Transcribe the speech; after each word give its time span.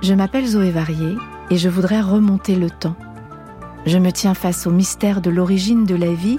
Je 0.00 0.14
m'appelle 0.14 0.46
Zoé 0.46 0.70
Varier 0.70 1.16
et 1.50 1.56
je 1.56 1.68
voudrais 1.68 2.00
remonter 2.00 2.54
le 2.54 2.70
temps. 2.70 2.96
Je 3.84 3.98
me 3.98 4.12
tiens 4.12 4.34
face 4.34 4.66
au 4.66 4.70
mystère 4.70 5.20
de 5.20 5.28
l'origine 5.28 5.84
de 5.86 5.96
la 5.96 6.12
vie 6.12 6.38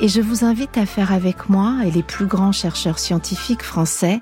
et 0.00 0.08
je 0.08 0.20
vous 0.20 0.44
invite 0.44 0.76
à 0.76 0.84
faire 0.84 1.12
avec 1.12 1.48
moi 1.48 1.76
et 1.86 1.92
les 1.92 2.02
plus 2.02 2.26
grands 2.26 2.50
chercheurs 2.50 2.98
scientifiques 2.98 3.62
français 3.62 4.20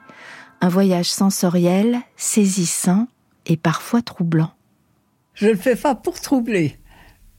un 0.61 0.69
voyage 0.69 1.11
sensoriel, 1.11 2.01
saisissant 2.17 3.09
et 3.47 3.57
parfois 3.57 4.03
troublant. 4.03 4.53
Je 5.33 5.47
ne 5.47 5.53
le 5.53 5.59
fais 5.59 5.77
pas 5.77 5.95
pour 5.95 6.21
troubler. 6.21 6.77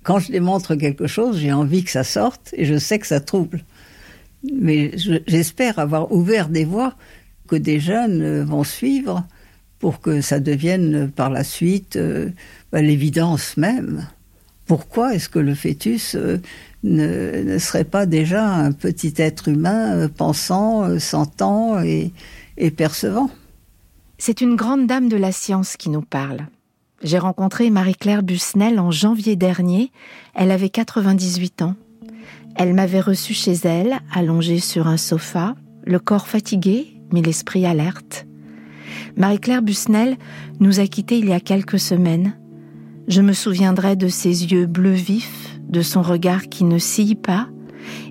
Quand 0.04 0.18
je 0.18 0.32
démontre 0.32 0.76
quelque 0.76 1.06
chose, 1.06 1.38
j'ai 1.38 1.54
envie 1.54 1.84
que 1.84 1.92
ça 1.92 2.04
sorte 2.04 2.50
et 2.54 2.66
je 2.66 2.78
sais 2.78 2.98
que 2.98 3.08
ça 3.08 3.20
trouble. 3.20 3.64
Mais 4.54 4.92
j'espère 5.28 5.78
avoir 5.78 6.12
ouvert 6.12 6.50
des 6.50 6.66
voies 6.66 6.96
que 7.48 7.56
des 7.56 7.80
jeunes 7.80 8.44
vont 8.44 8.64
suivre 8.64 9.28
pour 9.80 10.02
que 10.02 10.22
ça 10.22 10.40
devienne 10.40 11.12
par 11.12 11.30
la 11.30 11.44
suite 11.44 11.96
euh, 11.96 12.30
bah, 12.72 12.82
l'évidence 12.82 13.58
même. 13.58 14.08
Pourquoi 14.66 15.16
est-ce 15.16 15.30
que 15.30 15.40
le 15.40 15.56
fœtus 15.56 16.16
euh, 16.16 16.40
ne, 16.84 17.58
serait 17.58 17.84
pas 17.84 18.06
déjà 18.06 18.46
un 18.46 18.72
petit 18.72 19.14
être 19.18 19.48
humain 19.48 19.96
euh, 19.96 20.08
pensant, 20.08 21.00
sentant 21.00 21.82
et, 21.82 22.12
et 22.58 22.72
percevant? 22.72 23.30
C'est 24.18 24.42
une 24.42 24.56
grande 24.56 24.88
dame 24.88 25.10
de 25.10 25.18
la 25.18 25.32
science 25.32 25.78
qui 25.78 25.90
nous 25.90 26.02
parle. 26.02 26.48
J'ai 27.04 27.20
rencontré 27.20 27.70
Marie-Claire 27.70 28.24
Busnel 28.24 28.80
en 28.80 28.90
janvier 28.90 29.36
dernier. 29.36 29.92
Elle 30.34 30.50
avait 30.50 30.70
98 30.70 31.62
ans. 31.62 31.76
Elle 32.56 32.74
m'avait 32.74 33.02
reçu 33.02 33.36
chez 33.36 33.54
elle, 33.64 34.00
allongée 34.12 34.60
sur 34.60 34.88
un 34.88 34.98
sofa, 34.98 35.56
le 35.86 36.00
corps 36.00 36.28
fatigué, 36.28 36.88
mais 37.14 37.22
l'esprit 37.22 37.68
alerte. 37.68 38.26
Marie-Claire 39.16 39.62
Busnel 39.62 40.18
nous 40.60 40.80
a 40.80 40.88
quittés 40.88 41.18
il 41.18 41.28
y 41.28 41.34
a 41.34 41.40
quelques 41.40 41.80
semaines. 41.80 42.38
Je 43.08 43.22
me 43.22 43.34
souviendrai 43.34 43.96
de 43.96 44.08
ses 44.08 44.46
yeux 44.46 44.66
bleus 44.66 44.92
vifs, 44.92 45.60
de 45.68 45.82
son 45.82 46.02
regard 46.02 46.50
qui 46.50 46.64
ne 46.64 46.78
scie 46.78 47.16
pas, 47.16 47.48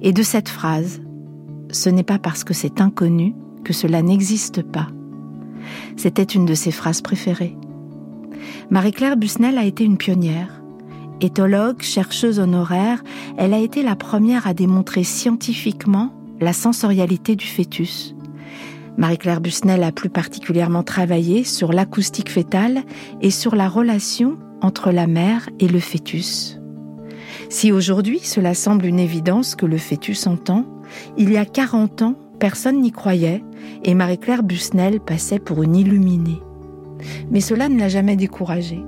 et 0.02 0.12
de 0.12 0.22
cette 0.22 0.48
phrase 0.48 1.00
Ce 1.70 1.88
n'est 1.88 2.02
pas 2.02 2.18
parce 2.18 2.44
que 2.44 2.54
c'est 2.54 2.80
inconnu 2.80 3.34
que 3.64 3.72
cela 3.72 4.02
n'existe 4.02 4.62
pas. 4.62 4.88
C'était 5.96 6.22
une 6.22 6.46
de 6.46 6.54
ses 6.54 6.70
phrases 6.70 7.02
préférées. 7.02 7.56
Marie-Claire 8.70 9.16
Busnel 9.16 9.58
a 9.58 9.64
été 9.64 9.84
une 9.84 9.96
pionnière. 9.98 10.62
Éthologue, 11.20 11.82
chercheuse 11.82 12.38
honoraire, 12.38 13.02
elle 13.38 13.54
a 13.54 13.58
été 13.58 13.82
la 13.82 13.96
première 13.96 14.46
à 14.46 14.54
démontrer 14.54 15.04
scientifiquement 15.04 16.12
la 16.40 16.52
sensorialité 16.52 17.36
du 17.36 17.46
fœtus. 17.46 18.15
Marie-Claire 18.96 19.40
Busnel 19.40 19.82
a 19.82 19.92
plus 19.92 20.08
particulièrement 20.08 20.82
travaillé 20.82 21.44
sur 21.44 21.72
l'acoustique 21.72 22.30
fétale 22.30 22.82
et 23.20 23.30
sur 23.30 23.54
la 23.54 23.68
relation 23.68 24.38
entre 24.62 24.90
la 24.90 25.06
mère 25.06 25.48
et 25.60 25.68
le 25.68 25.80
fœtus. 25.80 26.58
Si 27.50 27.72
aujourd'hui 27.72 28.20
cela 28.20 28.54
semble 28.54 28.86
une 28.86 28.98
évidence 28.98 29.54
que 29.54 29.66
le 29.66 29.76
fœtus 29.76 30.26
entend, 30.26 30.64
il 31.18 31.30
y 31.30 31.36
a 31.36 31.44
40 31.44 32.02
ans, 32.02 32.14
personne 32.38 32.80
n'y 32.80 32.90
croyait 32.90 33.44
et 33.84 33.94
Marie-Claire 33.94 34.42
Busnel 34.42 35.00
passait 35.00 35.38
pour 35.38 35.62
une 35.62 35.76
illuminée. 35.76 36.40
Mais 37.30 37.40
cela 37.40 37.68
ne 37.68 37.78
l'a 37.78 37.88
jamais 37.88 38.16
découragée. 38.16 38.82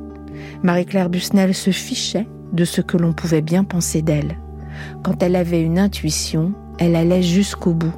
Marie-Claire 0.62 1.10
Busnel 1.10 1.54
se 1.54 1.70
fichait 1.70 2.26
de 2.52 2.64
ce 2.64 2.80
que 2.80 2.97
l'on 2.97 3.12
pouvait 3.12 3.42
bien 3.42 3.64
penser 3.64 4.00
d'elle. 4.00 4.38
Quand 5.02 5.22
elle 5.22 5.36
avait 5.36 5.62
une 5.62 5.78
intuition, 5.78 6.54
elle 6.78 6.97
allait 6.97 7.22
jusqu'au 7.22 7.74
bout. 7.74 7.94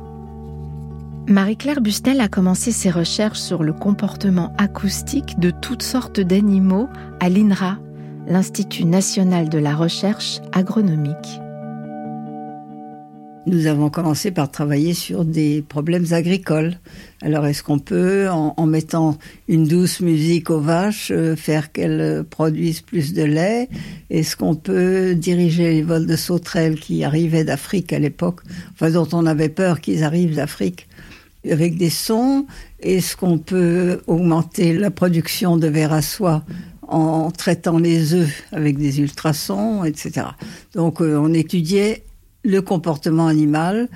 Marie-Claire 1.31 1.81
Bustel 1.81 2.21
a 2.21 2.27
commencé 2.27 2.73
ses 2.73 2.91
recherches 2.91 3.39
sur 3.39 3.63
le 3.63 3.73
comportement 3.73 4.53
acoustique 4.59 5.39
de 5.39 5.53
toutes 5.53 5.85
sortes 5.85 6.19
d'animaux 6.19 6.89
à 7.21 7.29
l'INRA, 7.29 7.79
l'Institut 8.27 8.85
national 8.85 9.49
de 9.49 9.59
la 9.59 9.77
recherche 9.77 10.41
agronomique. 10.51 11.41
Nous 13.47 13.69
avons 13.69 13.91
commencé 13.91 14.33
par 14.33 14.51
travailler 14.51 14.93
sur 14.93 15.25
des 15.25 15.63
problèmes 15.63 16.07
agricoles. 16.11 16.75
Alors 17.23 17.47
est-ce 17.47 17.62
qu'on 17.62 17.79
peut, 17.79 18.29
en, 18.29 18.67
mettant 18.67 19.17
une 19.47 19.69
douce 19.69 20.01
musique 20.01 20.51
aux 20.51 20.61
vaches, 20.61 21.12
euh, 21.12 21.37
faire 21.37 21.71
qu'elles 21.71 22.25
produisent 22.29 22.83
plus 22.83 23.15
de 23.15 23.23
lait? 23.23 23.69
Est-ce 24.11 24.37
qu'on 24.37 24.57
peut 24.57 25.15
diriger 25.15 25.71
les 25.75 25.83
vols 25.83 26.07
de 26.07 26.17
sauterelles 26.17 26.79
qui 26.79 27.05
arrivaient 27.05 27.45
d'Afrique 27.45 27.93
à 27.93 28.01
l'époque, 28.01 28.41
enfin 28.73 28.91
dont 28.91 29.09
on 29.12 29.27
avait 29.27 29.49
peur 29.49 29.81
qu'ils 29.81 30.03
arrivent 30.03 30.35
d'Afrique? 30.35 30.89
Avec 31.49 31.77
des 31.77 31.91
sons 31.91 32.47
Est-ce 32.81 33.17
qu'on 33.17 33.39
peut 33.39 34.01
augmenter 34.06 34.73
la 34.73 34.91
production 34.91 35.56
de 35.56 35.69
verre 35.69 35.93
à 35.93 36.03
soie 36.03 36.45
en 36.83 37.31
traitant 37.31 37.78
les 37.78 38.15
œufs 38.15 38.43
avec 38.53 38.77
des 38.77 39.01
ultrasons, 39.01 39.84
etc. 39.84 40.27
Donc 40.75 41.00
euh, 41.00 41.17
on 41.17 41.33
étudiait 41.33 42.03
le 42.43 42.61
comportement 42.62 43.29
animal 43.29 43.89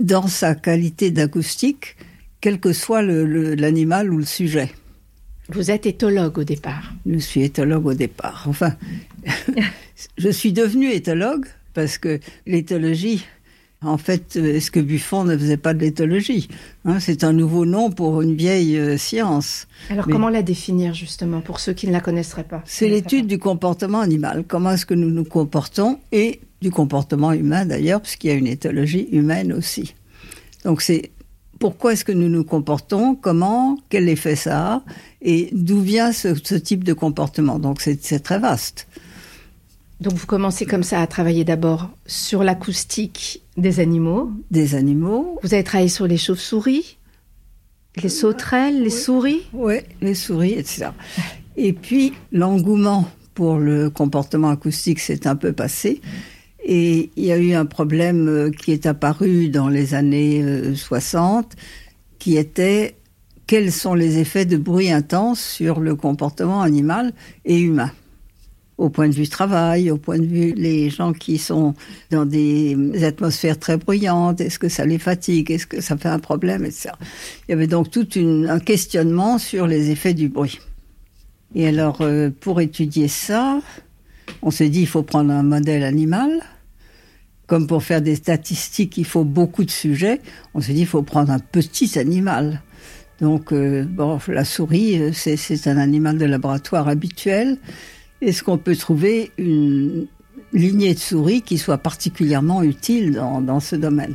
dans 0.00 0.26
sa 0.26 0.54
qualité 0.54 1.10
d'acoustique, 1.10 1.96
quel 2.40 2.60
que 2.60 2.72
soit 2.72 3.02
l'animal 3.02 4.12
ou 4.12 4.18
le 4.18 4.24
sujet. 4.24 4.70
Vous 5.48 5.70
êtes 5.70 5.86
éthologue 5.86 6.38
au 6.38 6.44
départ. 6.44 6.92
Je 7.06 7.18
suis 7.18 7.42
éthologue 7.42 7.86
au 7.86 7.94
départ. 7.94 8.46
Enfin, 8.48 8.74
je 10.18 10.28
suis 10.28 10.52
devenu 10.52 10.90
éthologue 10.90 11.46
parce 11.72 11.98
que 11.98 12.20
l'éthologie, 12.46 13.24
en 13.82 13.98
fait, 13.98 14.36
est-ce 14.36 14.70
que 14.70 14.80
Buffon 14.80 15.24
ne 15.24 15.36
faisait 15.36 15.58
pas 15.58 15.74
de 15.74 15.80
l'éthologie 15.80 16.48
hein, 16.86 16.98
C'est 16.98 17.24
un 17.24 17.32
nouveau 17.32 17.66
nom 17.66 17.90
pour 17.90 18.22
une 18.22 18.34
vieille 18.34 18.78
euh, 18.78 18.96
science. 18.96 19.68
Alors 19.90 20.06
comment 20.06 20.30
la 20.30 20.42
définir 20.42 20.94
justement 20.94 21.40
pour 21.40 21.60
ceux 21.60 21.74
qui 21.74 21.86
ne 21.86 21.92
la 21.92 22.00
connaisseraient 22.00 22.44
pas? 22.44 22.62
C'est 22.64 22.88
l'étude 22.88 23.26
du 23.26 23.38
comportement 23.38 24.00
animal. 24.00 24.44
Comment 24.48 24.72
est-ce 24.72 24.86
que 24.86 24.94
nous 24.94 25.10
nous 25.10 25.24
comportons 25.24 25.98
et 26.10 26.40
du 26.62 26.70
comportement 26.70 27.32
humain 27.32 27.66
d'ailleurs, 27.66 28.00
puisqu'il 28.00 28.28
y 28.28 28.30
a 28.30 28.34
une 28.34 28.46
éthologie 28.46 29.08
humaine 29.12 29.52
aussi. 29.52 29.94
Donc 30.64 30.82
c'est 30.82 31.10
pourquoi 31.58 31.92
est-ce 31.92 32.04
que 32.04 32.12
nous 32.12 32.28
nous 32.28 32.44
comportons, 32.44 33.14
comment, 33.14 33.78
quel 33.88 34.08
effet 34.08 34.36
ça 34.36 34.74
a, 34.74 34.82
et 35.22 35.48
d'où 35.52 35.80
vient 35.80 36.12
ce, 36.12 36.34
ce, 36.34 36.54
type 36.54 36.84
de 36.84 36.92
comportement? 36.92 37.58
Donc 37.58 37.80
c'est 37.80 38.22
très 38.22 38.38
vaste. 38.38 38.86
Donc 40.00 40.14
vous 40.14 40.26
commencez 40.26 40.66
comme 40.66 40.82
ça 40.82 41.00
à 41.00 41.06
travailler 41.06 41.44
d'abord 41.44 41.90
sur 42.06 42.44
l'acoustique 42.44 43.42
des 43.56 43.80
animaux. 43.80 44.30
Des 44.50 44.74
animaux. 44.74 45.38
Vous 45.42 45.54
avez 45.54 45.64
travaillé 45.64 45.88
sur 45.88 46.06
les 46.06 46.18
chauves-souris, 46.18 46.98
les 48.02 48.08
sauterelles, 48.10 48.82
les 48.82 48.90
souris. 48.90 49.42
Oui, 49.54 49.76
les 50.02 50.14
souris, 50.14 50.52
etc. 50.52 50.88
Et 51.56 51.72
puis 51.72 52.12
l'engouement 52.30 53.08
pour 53.34 53.58
le 53.58 53.88
comportement 53.88 54.50
acoustique 54.50 55.00
s'est 55.00 55.26
un 55.26 55.36
peu 55.36 55.52
passé. 55.52 56.02
Et 56.62 57.10
il 57.16 57.24
y 57.24 57.32
a 57.32 57.38
eu 57.38 57.54
un 57.54 57.64
problème 57.66 58.28
euh, 58.28 58.50
qui 58.50 58.72
est 58.72 58.86
apparu 58.86 59.48
dans 59.48 59.68
les 59.68 59.94
années 59.94 60.74
60, 60.74 61.44
euh, 61.44 61.62
qui 62.18 62.36
était 62.36 62.96
quels 63.46 63.70
sont 63.70 63.94
les 63.94 64.18
effets 64.18 64.44
de 64.44 64.56
bruit 64.56 64.90
intense 64.90 65.40
sur 65.40 65.78
le 65.78 65.94
comportement 65.94 66.62
animal 66.62 67.12
et 67.44 67.60
humain 67.60 67.92
au 68.78 68.90
point 68.90 69.08
de 69.08 69.14
vue 69.14 69.28
travail, 69.28 69.90
au 69.90 69.96
point 69.96 70.18
de 70.18 70.26
vue 70.26 70.52
les 70.54 70.90
gens 70.90 71.12
qui 71.12 71.38
sont 71.38 71.74
dans 72.10 72.26
des 72.26 72.76
atmosphères 73.04 73.58
très 73.58 73.78
bruyantes, 73.78 74.40
est-ce 74.40 74.58
que 74.58 74.68
ça 74.68 74.84
les 74.84 74.98
fatigue, 74.98 75.50
est-ce 75.50 75.66
que 75.66 75.80
ça 75.80 75.96
fait 75.96 76.08
un 76.08 76.18
problème, 76.18 76.64
etc. 76.64 76.90
Il 77.48 77.52
y 77.52 77.54
avait 77.54 77.66
donc 77.66 77.90
tout 77.90 78.06
un 78.16 78.58
questionnement 78.58 79.38
sur 79.38 79.66
les 79.66 79.90
effets 79.90 80.14
du 80.14 80.28
bruit. 80.28 80.60
Et 81.54 81.66
alors, 81.66 82.02
euh, 82.02 82.30
pour 82.40 82.60
étudier 82.60 83.08
ça, 83.08 83.60
on 84.42 84.50
s'est 84.50 84.68
dit 84.68 84.80
il 84.80 84.86
faut 84.86 85.02
prendre 85.02 85.32
un 85.32 85.42
modèle 85.42 85.84
animal. 85.84 86.30
Comme 87.46 87.68
pour 87.68 87.84
faire 87.84 88.02
des 88.02 88.16
statistiques, 88.16 88.98
il 88.98 89.04
faut 89.04 89.24
beaucoup 89.24 89.64
de 89.64 89.70
sujets. 89.70 90.20
On 90.52 90.60
s'est 90.60 90.72
dit 90.72 90.80
il 90.80 90.86
faut 90.86 91.02
prendre 91.02 91.30
un 91.30 91.38
petit 91.38 91.98
animal. 91.98 92.60
Donc, 93.20 93.52
euh, 93.52 93.84
bon, 93.84 94.18
la 94.28 94.44
souris, 94.44 95.00
euh, 95.00 95.10
c'est 95.14 95.66
un 95.68 95.78
animal 95.78 96.18
de 96.18 96.26
laboratoire 96.26 96.88
habituel. 96.88 97.58
Est-ce 98.22 98.42
qu'on 98.42 98.58
peut 98.58 98.76
trouver 98.76 99.30
une 99.36 100.06
lignée 100.52 100.94
de 100.94 100.98
souris 100.98 101.42
qui 101.42 101.58
soit 101.58 101.78
particulièrement 101.78 102.62
utile 102.62 103.12
dans, 103.12 103.60
ce 103.60 103.76
domaine? 103.76 104.14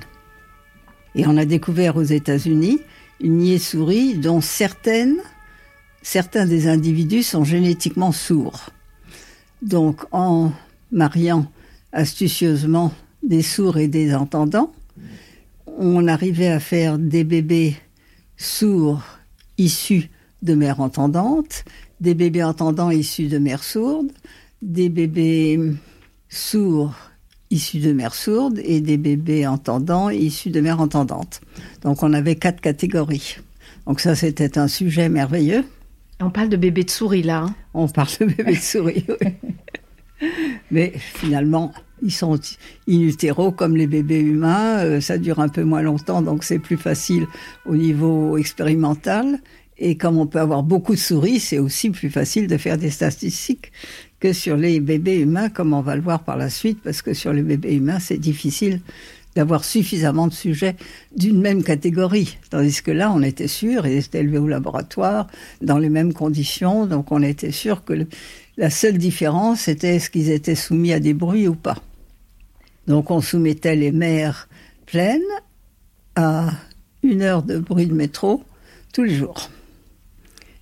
Et 1.14 1.28
on 1.28 1.38
a 1.38 1.46
découvert 1.46 1.98
aux 1.98 2.04
États-Unis 2.04 2.80
une 3.22 3.40
lignée 3.40 3.58
de 3.58 3.64
souris 3.64 4.16
dont 4.16 4.42
certains 4.42 5.16
des 6.46 6.68
individus 6.68 7.24
sont 7.24 7.44
génétiquement 7.44 8.12
sourds. 8.12 8.70
Donc, 9.62 10.02
en 10.12 10.52
mariant 10.92 11.46
astucieusement 11.92 12.92
des 13.22 13.44
sourds 13.44 13.78
et 13.78 13.88
des 13.88 14.16
entendants, 14.16 14.74
on 15.78 16.08
arrivait 16.08 16.48
à 16.48 16.60
faire 16.60 16.98
des 16.98 17.24
bébés 17.24 17.76
sourds 18.36 19.04
issus 19.58 20.10
de 20.42 20.56
mères 20.56 20.80
entendantes, 20.80 21.64
des 22.02 22.16
bébés 22.16 22.44
entendants 22.44 22.92
issus 22.92 23.28
de 23.28 23.38
mères 23.38 23.64
sourdes, 23.64 24.12
des 24.62 24.90
bébés 24.90 25.60
sourds 26.30 26.96
issus 27.52 27.80
de 27.80 27.94
mères 27.94 28.16
sourdes 28.16 28.60
et 28.64 28.82
des 28.82 28.98
bébés 28.98 29.46
entendants 29.46 30.10
issus 30.10 30.50
de 30.50 30.62
mères 30.62 30.82
entendantes. 30.82 31.42
Donc 31.84 32.04
on 32.04 32.14
avait 32.14 32.36
quatre 32.36 32.62
catégories. 32.62 33.38
Donc 33.86 34.00
ça 34.00 34.16
c'était 34.16 34.58
un 34.58 34.68
sujet 34.68 35.10
merveilleux. 35.10 35.64
On 36.20 36.30
parle 36.30 36.50
de 36.50 36.58
bébés 36.58 36.84
de 36.84 36.90
souris 36.90 37.24
là. 37.24 37.44
Hein. 37.44 37.56
on 37.74 37.88
parle 37.88 38.10
de 38.20 38.26
bébés 38.26 38.56
de 38.56 38.62
souris, 38.62 39.06
oui. 39.22 39.34
Mais 40.72 40.94
finalement, 40.96 41.74
ils 42.04 42.12
sont 42.12 42.40
in 42.88 43.00
utero 43.00 43.52
comme 43.52 43.76
les 43.76 43.88
bébés 43.88 44.20
humains. 44.20 44.78
Euh, 44.80 45.02
ça 45.02 45.18
dure 45.18 45.40
un 45.40 45.50
peu 45.50 45.64
moins 45.64 45.82
longtemps, 45.82 46.22
donc 46.22 46.44
c'est 46.44 46.60
plus 46.60 46.78
facile 46.78 47.26
au 47.66 47.76
niveau 47.76 48.38
expérimental. 48.38 49.40
Et 49.84 49.96
comme 49.96 50.20
on 50.20 50.28
peut 50.28 50.40
avoir 50.40 50.62
beaucoup 50.62 50.94
de 50.94 51.00
souris, 51.00 51.40
c'est 51.40 51.58
aussi 51.58 51.90
plus 51.90 52.12
facile 52.12 52.46
de 52.46 52.56
faire 52.58 52.78
des 52.78 52.92
statistiques 52.92 53.72
que 54.20 54.32
sur 54.32 54.56
les 54.56 54.80
bébés 54.80 55.18
humains, 55.18 55.50
comme 55.50 55.74
on 55.74 55.82
va 55.82 55.96
le 55.96 56.04
voir 56.04 56.24
par 56.24 56.38
la 56.38 56.52
suite, 56.52 56.78
parce 56.84 57.02
que 57.02 57.16
sur 57.16 57.34
les 57.34 57.42
bébés 57.42 57.74
humains, 57.74 57.98
c'est 57.98 58.20
difficile 58.20 58.80
d'avoir 59.36 59.64
suffisamment 59.64 60.28
de 60.28 60.34
sujets 60.34 60.76
d'une 61.18 61.42
même 61.42 61.64
catégorie. 61.64 62.38
Tandis 62.52 62.84
que 62.84 62.92
là, 62.92 63.12
on 63.12 63.24
était 63.24 63.48
sûr, 63.48 63.88
ils 63.88 63.98
étaient 63.98 64.20
élevés 64.20 64.38
au 64.38 64.48
laboratoire, 64.48 65.26
dans 65.64 65.80
les 65.80 65.90
mêmes 65.90 66.14
conditions, 66.14 66.86
donc 66.86 67.12
on 67.12 67.24
était 67.24 67.52
sûr 67.52 67.84
que 67.84 68.06
la 68.58 68.70
seule 68.70 69.00
différence, 69.00 69.62
c'était 69.62 69.96
est-ce 69.96 70.12
qu'ils 70.12 70.30
étaient 70.30 70.54
soumis 70.54 70.94
à 70.94 71.00
des 71.00 71.16
bruits 71.16 71.48
ou 71.48 71.56
pas. 71.56 71.78
Donc 72.86 73.10
on 73.10 73.20
soumettait 73.20 73.76
les 73.76 73.92
mères 73.92 74.48
pleines 74.86 75.22
à 76.16 76.52
une 77.02 77.24
heure 77.24 77.42
de 77.42 77.58
bruit 77.58 77.88
de 77.88 77.96
métro 77.96 78.44
tous 78.94 79.04
les 79.04 79.16
jours. 79.16 79.50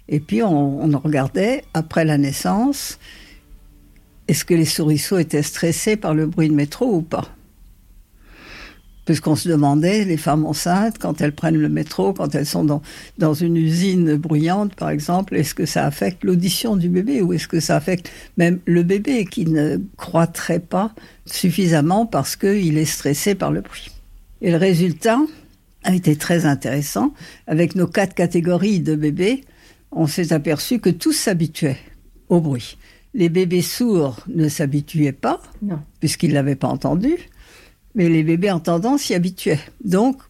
Et 0.09 0.19
puis 0.19 0.43
on, 0.43 0.83
on 0.83 0.99
regardait, 0.99 1.63
après 1.73 2.03
la 2.03 2.17
naissance, 2.17 2.99
est-ce 4.27 4.43
que 4.43 4.55
les 4.55 4.65
souriceaux 4.65 5.19
étaient 5.19 5.43
stressés 5.43 5.95
par 5.95 6.13
le 6.13 6.25
bruit 6.25 6.49
de 6.49 6.55
métro 6.55 6.93
ou 6.93 7.01
pas? 7.01 7.29
Puisqu'on 9.05 9.35
se 9.35 9.49
demandait, 9.49 10.05
les 10.05 10.17
femmes 10.17 10.45
enceintes, 10.45 10.99
quand 10.99 11.19
elles 11.21 11.33
prennent 11.33 11.57
le 11.57 11.69
métro, 11.69 12.13
quand 12.13 12.35
elles 12.35 12.45
sont 12.45 12.63
dans, 12.63 12.83
dans 13.17 13.33
une 13.33 13.57
usine 13.57 14.17
bruyante, 14.17 14.75
par 14.75 14.91
exemple, 14.91 15.35
est-ce 15.35 15.55
que 15.55 15.65
ça 15.65 15.85
affecte 15.85 16.23
l'audition 16.23 16.75
du 16.75 16.89
bébé 16.89 17.21
ou 17.21 17.33
est-ce 17.33 17.47
que 17.47 17.59
ça 17.59 17.75
affecte 17.75 18.11
même 18.37 18.59
le 18.65 18.83
bébé 18.83 19.25
qui 19.25 19.45
ne 19.45 19.77
croîtrait 19.97 20.59
pas 20.59 20.93
suffisamment 21.25 22.05
parce 22.05 22.35
qu'il 22.35 22.77
est 22.77 22.85
stressé 22.85 23.33
par 23.33 23.51
le 23.51 23.61
bruit? 23.61 23.89
Et 24.41 24.51
le 24.51 24.57
résultat 24.57 25.19
a 25.83 25.95
été 25.95 26.15
très 26.15 26.45
intéressant. 26.45 27.13
Avec 27.47 27.73
nos 27.73 27.87
quatre 27.87 28.13
catégories 28.13 28.79
de 28.79 28.95
bébés, 28.95 29.43
on 29.91 30.07
s'est 30.07 30.33
aperçu 30.33 30.79
que 30.79 30.89
tous 30.89 31.13
s'habituaient 31.13 31.79
au 32.29 32.39
bruit. 32.39 32.77
Les 33.13 33.29
bébés 33.29 33.61
sourds 33.61 34.19
ne 34.27 34.47
s'habituaient 34.47 35.11
pas, 35.11 35.41
puisqu'ils 35.99 36.29
ne 36.29 36.35
l'avaient 36.35 36.55
pas 36.55 36.67
entendu, 36.67 37.15
mais 37.95 38.07
les 38.07 38.23
bébés 38.23 38.51
entendants 38.51 38.97
s'y 38.97 39.15
habituaient. 39.15 39.59
Donc, 39.83 40.21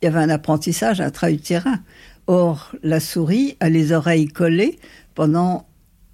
il 0.00 0.04
y 0.04 0.08
avait 0.08 0.20
un 0.20 0.30
apprentissage 0.30 1.00
intra-utérin. 1.00 1.80
Or, 2.28 2.72
la 2.82 3.00
souris 3.00 3.56
a 3.58 3.68
les 3.68 3.92
oreilles 3.92 4.28
collées 4.28 4.78
pendant 5.14 5.66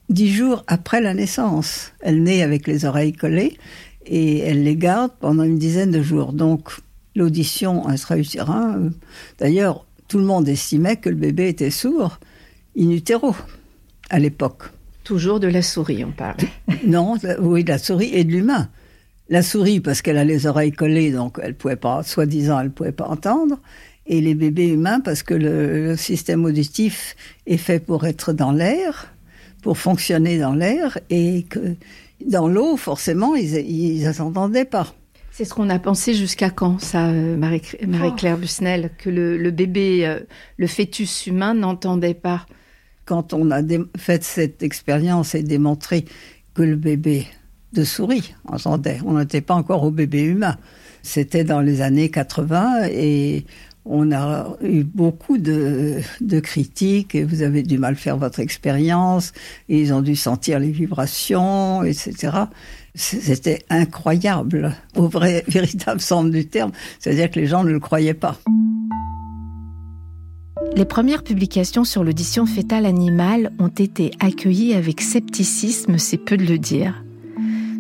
dix 0.09 0.33
jours 0.33 0.65
après 0.67 1.03
la 1.03 1.13
naissance. 1.13 1.93
Elle 2.01 2.23
naît 2.23 2.43
avec 2.43 2.67
les 2.67 2.87
oreilles 2.87 3.13
collées 3.13 3.59
et 4.07 4.39
elle 4.39 4.63
les 4.63 4.77
garde 4.77 5.13
pendant 5.21 5.43
une 5.43 5.59
dizaine 5.59 5.91
de 5.91 6.03
jours. 6.03 6.33
Donc, 6.33 6.71
l'audition 7.15 7.87
intra-utérin, 7.87 8.79
euh, 8.79 8.91
d'ailleurs, 9.39 9.87
tout 10.09 10.19
le 10.19 10.25
monde 10.25 10.49
estimait 10.49 10.97
que 10.97 11.09
le 11.09 11.17
bébé 11.17 11.49
était 11.49 11.71
sourd 11.71 12.19
in 12.79 12.91
utero 12.91 13.35
à 14.11 14.19
l'époque. 14.19 14.65
Toujours 15.05 15.39
de 15.41 15.49
la 15.49 15.63
souris, 15.63 16.05
on 16.05 16.13
parle. 16.13 16.37
non, 16.87 17.17
oui, 17.41 17.65
de 17.65 17.69
la 17.69 17.79
souris 17.79 18.11
et 18.13 18.25
de 18.25 18.33
l'humain. 18.33 18.71
La 19.29 19.43
souris, 19.43 19.81
parce 19.81 20.03
qu'elle 20.03 20.19
a 20.19 20.25
les 20.25 20.47
oreilles 20.47 20.73
collées, 20.73 21.11
donc 21.11 21.39
elle 21.43 21.55
pouvait 21.55 21.77
pas, 21.77 22.03
soi-disant, 22.03 22.61
elle 22.61 22.71
pouvait 22.71 22.93
pas 22.93 23.07
entendre. 23.07 23.59
Et 24.07 24.21
les 24.21 24.35
bébés 24.35 24.69
humains, 24.69 25.01
parce 25.01 25.23
que 25.23 25.35
le, 25.35 25.97
système 25.97 26.45
auditif 26.45 27.17
est 27.47 27.57
fait 27.57 27.81
pour 27.81 28.05
être 28.07 28.33
dans 28.33 28.53
l'air, 28.53 29.15
pour 29.63 29.79
fonctionner 29.79 30.39
dans 30.39 30.55
l'air, 30.55 30.99
et 31.09 31.45
que 31.49 31.75
dans 32.27 32.49
l'eau, 32.49 32.77
forcément, 32.77 33.35
ils 33.35 34.05
n'entendaient 34.19 34.67
pas. 34.67 34.95
C'est 35.31 35.45
ce 35.45 35.53
qu'on 35.53 35.69
a 35.69 35.79
pensé 35.81 36.15
jusqu'à 36.15 36.51
quand, 36.51 36.81
ça, 36.81 37.09
euh, 37.09 37.37
Marie-Claire 37.37 38.39
Busnel, 38.39 38.91
que 38.97 39.11
le, 39.11 39.51
bébé, 39.51 40.07
euh, 40.07 40.21
le 40.59 40.67
fœtus 40.69 41.27
humain 41.27 41.55
n'entendait 41.55 42.15
pas? 42.15 42.47
Quand 43.05 43.33
on 43.33 43.51
a 43.51 43.61
fait 43.97 44.23
cette 44.23 44.63
expérience 44.63 45.35
et 45.35 45.43
démontré 45.43 46.05
que 46.55 46.63
le 46.63 46.77
bébé 46.77 47.27
de 47.73 47.85
souris 47.85 48.35
entendait, 48.47 48.99
on 49.05 49.19
n'était 49.19 49.41
pas 49.41 49.55
encore 49.55 49.83
au 49.83 49.91
bébé 49.91 50.23
humain. 50.23 50.57
C'était 51.03 51.45
dans 51.45 51.61
les 51.61 51.83
années 51.83 52.11
80 52.11 52.87
et 52.91 53.45
on 53.85 54.13
a 54.13 54.57
eu 54.63 54.83
beaucoup 54.83 55.37
de, 55.37 56.01
critiques 56.43 57.15
et 57.15 57.25
vous 57.25 57.43
avez 57.43 57.63
du 57.63 57.79
mal 57.79 57.97
faire 57.97 58.17
votre 58.17 58.41
expérience 58.41 59.33
ils 59.69 59.93
ont 59.93 60.01
dû 60.01 60.17
sentir 60.17 60.59
les 60.59 60.71
vibrations, 60.71 61.83
etc. 61.83 62.33
C'était 62.95 63.65
incroyable, 63.71 64.75
au 64.97 65.09
vrai, 65.09 65.45
véritable 65.49 66.01
sens 66.01 66.31
du 66.31 66.47
terme. 66.47 66.73
C'est-à-dire 66.99 67.31
que 67.31 67.41
les 67.41 67.47
gens 67.47 67.65
ne 67.65 67.73
le 67.73 67.81
croyaient 67.81 68.15
pas. 68.15 68.39
Les 70.77 70.85
premières 70.85 71.23
publications 71.23 71.85
sur 71.85 72.03
l'audition 72.03 72.47
fétale 72.47 72.87
animale 72.87 73.53
ont 73.59 73.69
été 73.69 74.11
accueillies 74.19 74.75
avec 74.75 75.01
scepticisme, 75.01 75.99
c'est 75.99 76.19
peu 76.19 76.37
de 76.37 76.45
le 76.45 76.59
dire. 76.59 77.05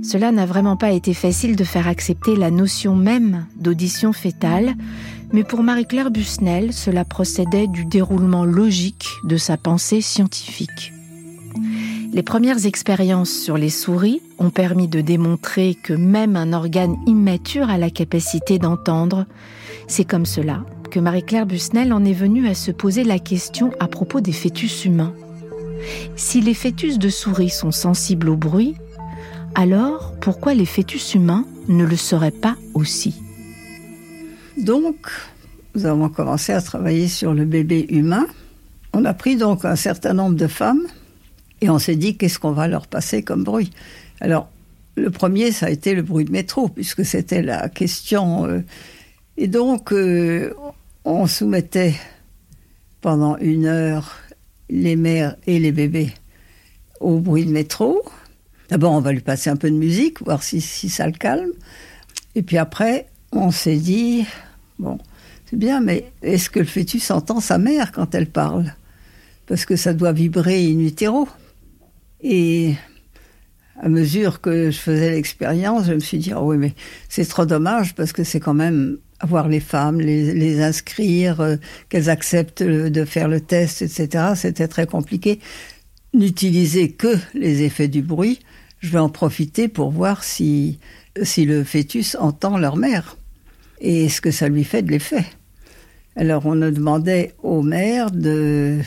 Cela 0.03 0.31
n'a 0.31 0.47
vraiment 0.47 0.77
pas 0.77 0.93
été 0.93 1.15
facile 1.15 1.57
de 1.57 1.65
faire 1.65 1.89
accepter 1.89 2.37
la 2.37 2.51
notion 2.51 2.95
même 2.95 3.47
d'audition 3.57 4.13
fétale, 4.13 4.75
mais 5.33 5.43
pour 5.43 5.63
Marie-Claire 5.63 6.11
Busnel, 6.11 6.73
cela 6.73 7.05
procédait 7.05 7.67
du 7.67 7.85
déroulement 7.85 8.45
logique 8.45 9.09
de 9.25 9.37
sa 9.37 9.57
pensée 9.57 10.01
scientifique. 10.01 10.93
Les 12.13 12.23
premières 12.23 12.65
expériences 12.65 13.31
sur 13.33 13.59
les 13.59 13.71
souris 13.71 14.21
ont 14.39 14.51
permis 14.51 14.87
de 14.87 15.01
démontrer 15.01 15.75
que 15.75 15.93
même 15.93 16.37
un 16.37 16.53
organe 16.53 16.97
immature 17.07 17.69
a 17.71 17.79
la 17.79 17.91
capacité 17.91 18.61
d'entendre. 18.61 19.27
C'est 19.89 20.05
comme 20.05 20.27
cela 20.27 20.65
que 20.95 21.01
Marie-Claire 21.01 21.45
Busnel 21.45 21.93
en 21.93 22.05
est 22.05 22.13
venue 22.13 22.47
à 22.47 22.55
se 22.55 22.71
poser 22.71 23.03
la 23.03 23.19
question 23.19 23.73
à 23.81 23.89
propos 23.89 24.21
des 24.21 24.31
fœtus 24.31 24.85
humains. 24.85 25.13
Si 26.15 26.41
les 26.41 26.55
fœtus 26.55 27.01
de 27.01 27.09
souris 27.09 27.51
sont 27.51 27.73
sensibles 27.73 28.29
au 28.29 28.37
bruit, 28.37 28.77
alors 29.57 30.15
pourquoi 30.21 30.55
les 30.55 30.67
fœtus 30.67 31.15
humains 31.15 31.47
ne 31.67 31.83
le 31.85 31.97
seraient 31.97 32.31
pas 32.31 32.55
aussi? 32.75 33.21
Donc, 34.57 35.11
nous 35.75 35.85
avons 35.85 36.09
commencé 36.09 36.53
à 36.53 36.63
travailler 36.63 37.09
sur 37.09 37.35
le 37.35 37.45
bébé 37.45 37.87
humain. 37.89 38.29
On 38.93 39.05
a 39.05 39.15
pris 39.15 39.35
donc 39.35 39.65
un 39.65 39.75
certain 39.75 40.15
nombre 40.15 40.37
de 40.37 40.47
femmes 40.47 40.87
et 41.61 41.71
on 41.71 41.81
s'est 41.81 41.97
dit 41.97 42.17
qu'est-ce 42.17 42.39
qu'on 42.39 42.53
va 42.53 42.69
leur 42.69 42.87
passer 42.87 43.25
comme 43.25 43.43
bruit? 43.43 43.73
Alors, 44.21 44.49
le 44.97 45.11
premier, 45.11 45.51
ça 45.51 45.67
a 45.67 45.71
été 45.71 45.93
le 45.93 46.03
bruit 46.03 46.25
de 46.25 46.31
métro, 46.31 46.69
puisque 46.69 47.05
c'était 47.05 47.43
la 47.43 47.69
question. 47.69 48.47
Euh, 48.47 48.61
et 49.37 49.49
donc, 49.49 49.93
euh, 49.93 50.55
on 51.05 51.27
soumettait 51.27 51.95
pendant 53.01 53.37
une 53.39 53.67
heure 53.67 54.17
les 54.71 54.97
mères 54.97 55.37
et 55.47 55.59
les 55.59 55.73
bébés 55.73 56.13
au 57.01 57.19
bruit 57.19 57.45
de 57.45 57.51
métro. 57.51 58.03
D'abord, 58.71 58.93
on 58.93 59.01
va 59.01 59.13
lui 59.13 59.21
passer 59.21 59.51
un 59.51 59.57
peu 59.57 59.71
de 59.71 59.77
musique, 59.77 60.23
voir 60.23 60.43
si, 60.43 60.61
ça 60.61 61.07
le 61.07 61.13
calme. 61.13 61.53
Et 62.35 62.43
puis 62.43 62.57
après, 62.57 63.07
on 63.31 63.51
s'est 63.51 63.77
dit, 63.77 64.25
bon, 64.79 64.99
c'est 65.47 65.59
bien, 65.59 65.81
mais 65.81 66.11
est-ce 66.23 66.49
que 66.49 66.61
le 66.61 66.65
fœtus 66.65 67.11
entend 67.11 67.41
sa 67.41 67.59
mère 67.59 67.93
quand 67.93 68.15
elle 68.15 68.31
parle? 68.31 68.75
Parce 69.47 69.67
que 69.67 69.77
ça 69.77 69.93
doit 69.93 70.13
vibrer 70.13 70.65
in 70.65 70.79
utero. 70.79 71.29
Et 72.23 72.75
à 73.81 73.89
mesure 73.89 74.41
que 74.41 74.71
je 74.71 74.79
faisais 74.79 75.11
l'expérience, 75.11 75.87
je 75.87 75.95
me 75.95 76.01
suis 76.01 76.19
dit, 76.19 76.33
oh 76.33 76.43
oui, 76.43 76.57
mais 76.57 76.75
c'est 77.09 77.25
trop 77.25 77.45
dommage 77.45 77.95
parce 77.95 78.13
que 78.13 78.23
c'est 78.23 78.41
quand 78.41 78.55
même 78.55 78.99
avoir 79.21 79.49
les 79.49 79.61
femmes, 79.61 80.01
les, 80.01 80.63
inscrire, 80.63 81.41
euh, 81.41 81.57
qu'elles 81.89 82.11
acceptent 82.11 82.63
de 82.63 83.05
faire 83.05 83.29
le 83.29 83.41
test, 83.41 83.83
etc. 83.83 84.33
C'était 84.37 84.69
très 84.69 84.87
compliqué. 84.87 85.41
N'utiliser 86.13 86.93
que 86.93 87.17
les 87.35 87.63
effets 87.63 87.89
du 87.89 88.03
bruit, 88.03 88.41
je 88.81 88.91
vais 88.91 88.99
en 88.99 89.09
profiter 89.09 89.67
pour 89.69 89.91
voir 89.91 90.23
si, 90.23 90.79
si 91.23 91.45
le 91.45 91.65
fœtus 91.65 92.17
entend 92.21 92.59
leur 92.59 92.77
mère 92.77 93.17
et 93.81 94.09
ce 94.09 94.21
que 94.21 94.31
ça 94.31 94.49
lui 94.49 94.65
fait 94.65 94.83
de 94.83 94.91
l'effet. 94.91 95.25
Alors 96.17 96.47
on 96.47 96.61
a 96.63 96.71
demandé 96.71 97.33
aux 97.43 97.63
mères 97.63 98.11
de 98.11 98.79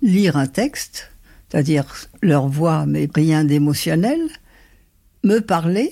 lire 0.00 0.36
un 0.36 0.46
texte 0.46 1.10
c'est-à-dire 1.56 1.86
leur 2.20 2.48
voix, 2.48 2.84
mais 2.84 3.08
rien 3.14 3.42
d'émotionnel, 3.42 4.20
me 5.24 5.38
parler. 5.38 5.90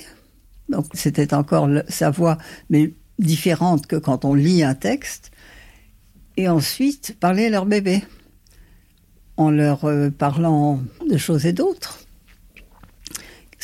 Donc 0.69 0.85
c'était 0.93 1.33
encore 1.33 1.71
sa 1.89 2.11
voix, 2.11 2.37
mais 2.69 2.93
différente 3.19 3.87
que 3.87 3.97
quand 3.97 4.27
on 4.27 4.35
lit 4.35 4.63
un 4.63 4.75
texte. 4.75 5.31
Et 6.37 6.49
ensuite 6.51 7.17
parler 7.19 7.47
à 7.47 7.49
leur 7.49 7.65
bébé 7.65 8.05
en 9.39 9.51
leur 9.51 9.87
euh, 9.87 10.11
parlant 10.11 10.83
de 11.09 11.17
choses 11.17 11.47
et 11.47 11.55
d'autres, 11.55 12.01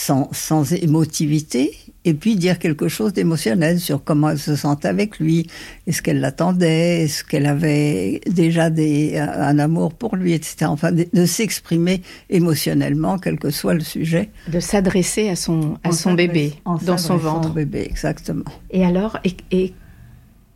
sans, 0.01 0.31
sans 0.33 0.73
émotivité, 0.73 1.77
et 2.07 2.15
puis 2.15 2.37
dire 2.37 2.59
quelque 2.59 2.89
chose 2.89 3.13
d'émotionnel 3.13 3.79
sur 3.79 4.03
comment 4.03 4.31
elle 4.31 4.39
se 4.39 4.57
sentait 4.57 4.89
avec 4.89 5.19
lui, 5.19 5.47
est-ce 5.87 6.01
qu'elle 6.01 6.21
l'attendait, 6.21 7.03
est-ce 7.03 7.23
qu'elle 7.23 7.45
avait 7.45 8.23
déjà 8.27 8.71
des, 8.71 9.19
un 9.19 9.59
amour 9.59 9.93
pour 9.93 10.17
lui, 10.17 10.33
etc. 10.33 10.67
Enfin, 10.69 10.91
de, 10.93 11.27
s'exprimer 11.27 12.01
émotionnellement, 12.31 13.19
quel 13.19 13.39
que 13.39 13.51
soit 13.51 13.75
le 13.75 13.81
sujet. 13.81 14.31
De 14.49 14.59
s'adresser 14.59 15.29
à 15.29 15.37
son, 15.37 15.77
à 15.85 15.93
son 15.93 16.15
bébé, 16.15 16.55
dans 16.83 16.97
son 16.97 17.17
ventre. 17.19 17.49
Son 17.49 17.55
bébé, 17.55 17.87
exactement. 17.89 18.45
Et 18.71 18.87
alors, 18.87 19.19
et, 19.25 19.37
et 19.51 19.75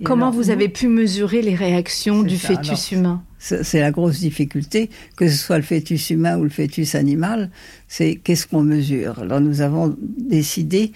comment 0.05 0.31
vous 0.31 0.49
avez 0.49 0.71
pu 0.71 0.89
mesurer 0.89 1.43
les 1.43 1.55
réactions 1.55 2.23
du 2.23 2.39
fœtus 2.39 2.93
humain? 2.93 3.23
C'est 3.45 3.81
la 3.81 3.91
grosse 3.91 4.21
difficulté, 4.21 4.89
que 5.17 5.29
ce 5.29 5.37
soit 5.37 5.59
le 5.59 5.63
fœtus 5.63 6.09
humain 6.09 6.39
ou 6.39 6.45
le 6.45 6.49
fœtus 6.49 6.95
animal, 6.95 7.51
c'est 7.89 8.17
qu'est-ce 8.17 8.47
qu'on 8.47 8.63
mesure. 8.63 9.19
Alors 9.19 9.41
nous 9.41 9.61
avons 9.61 9.95
décidé 10.01 10.93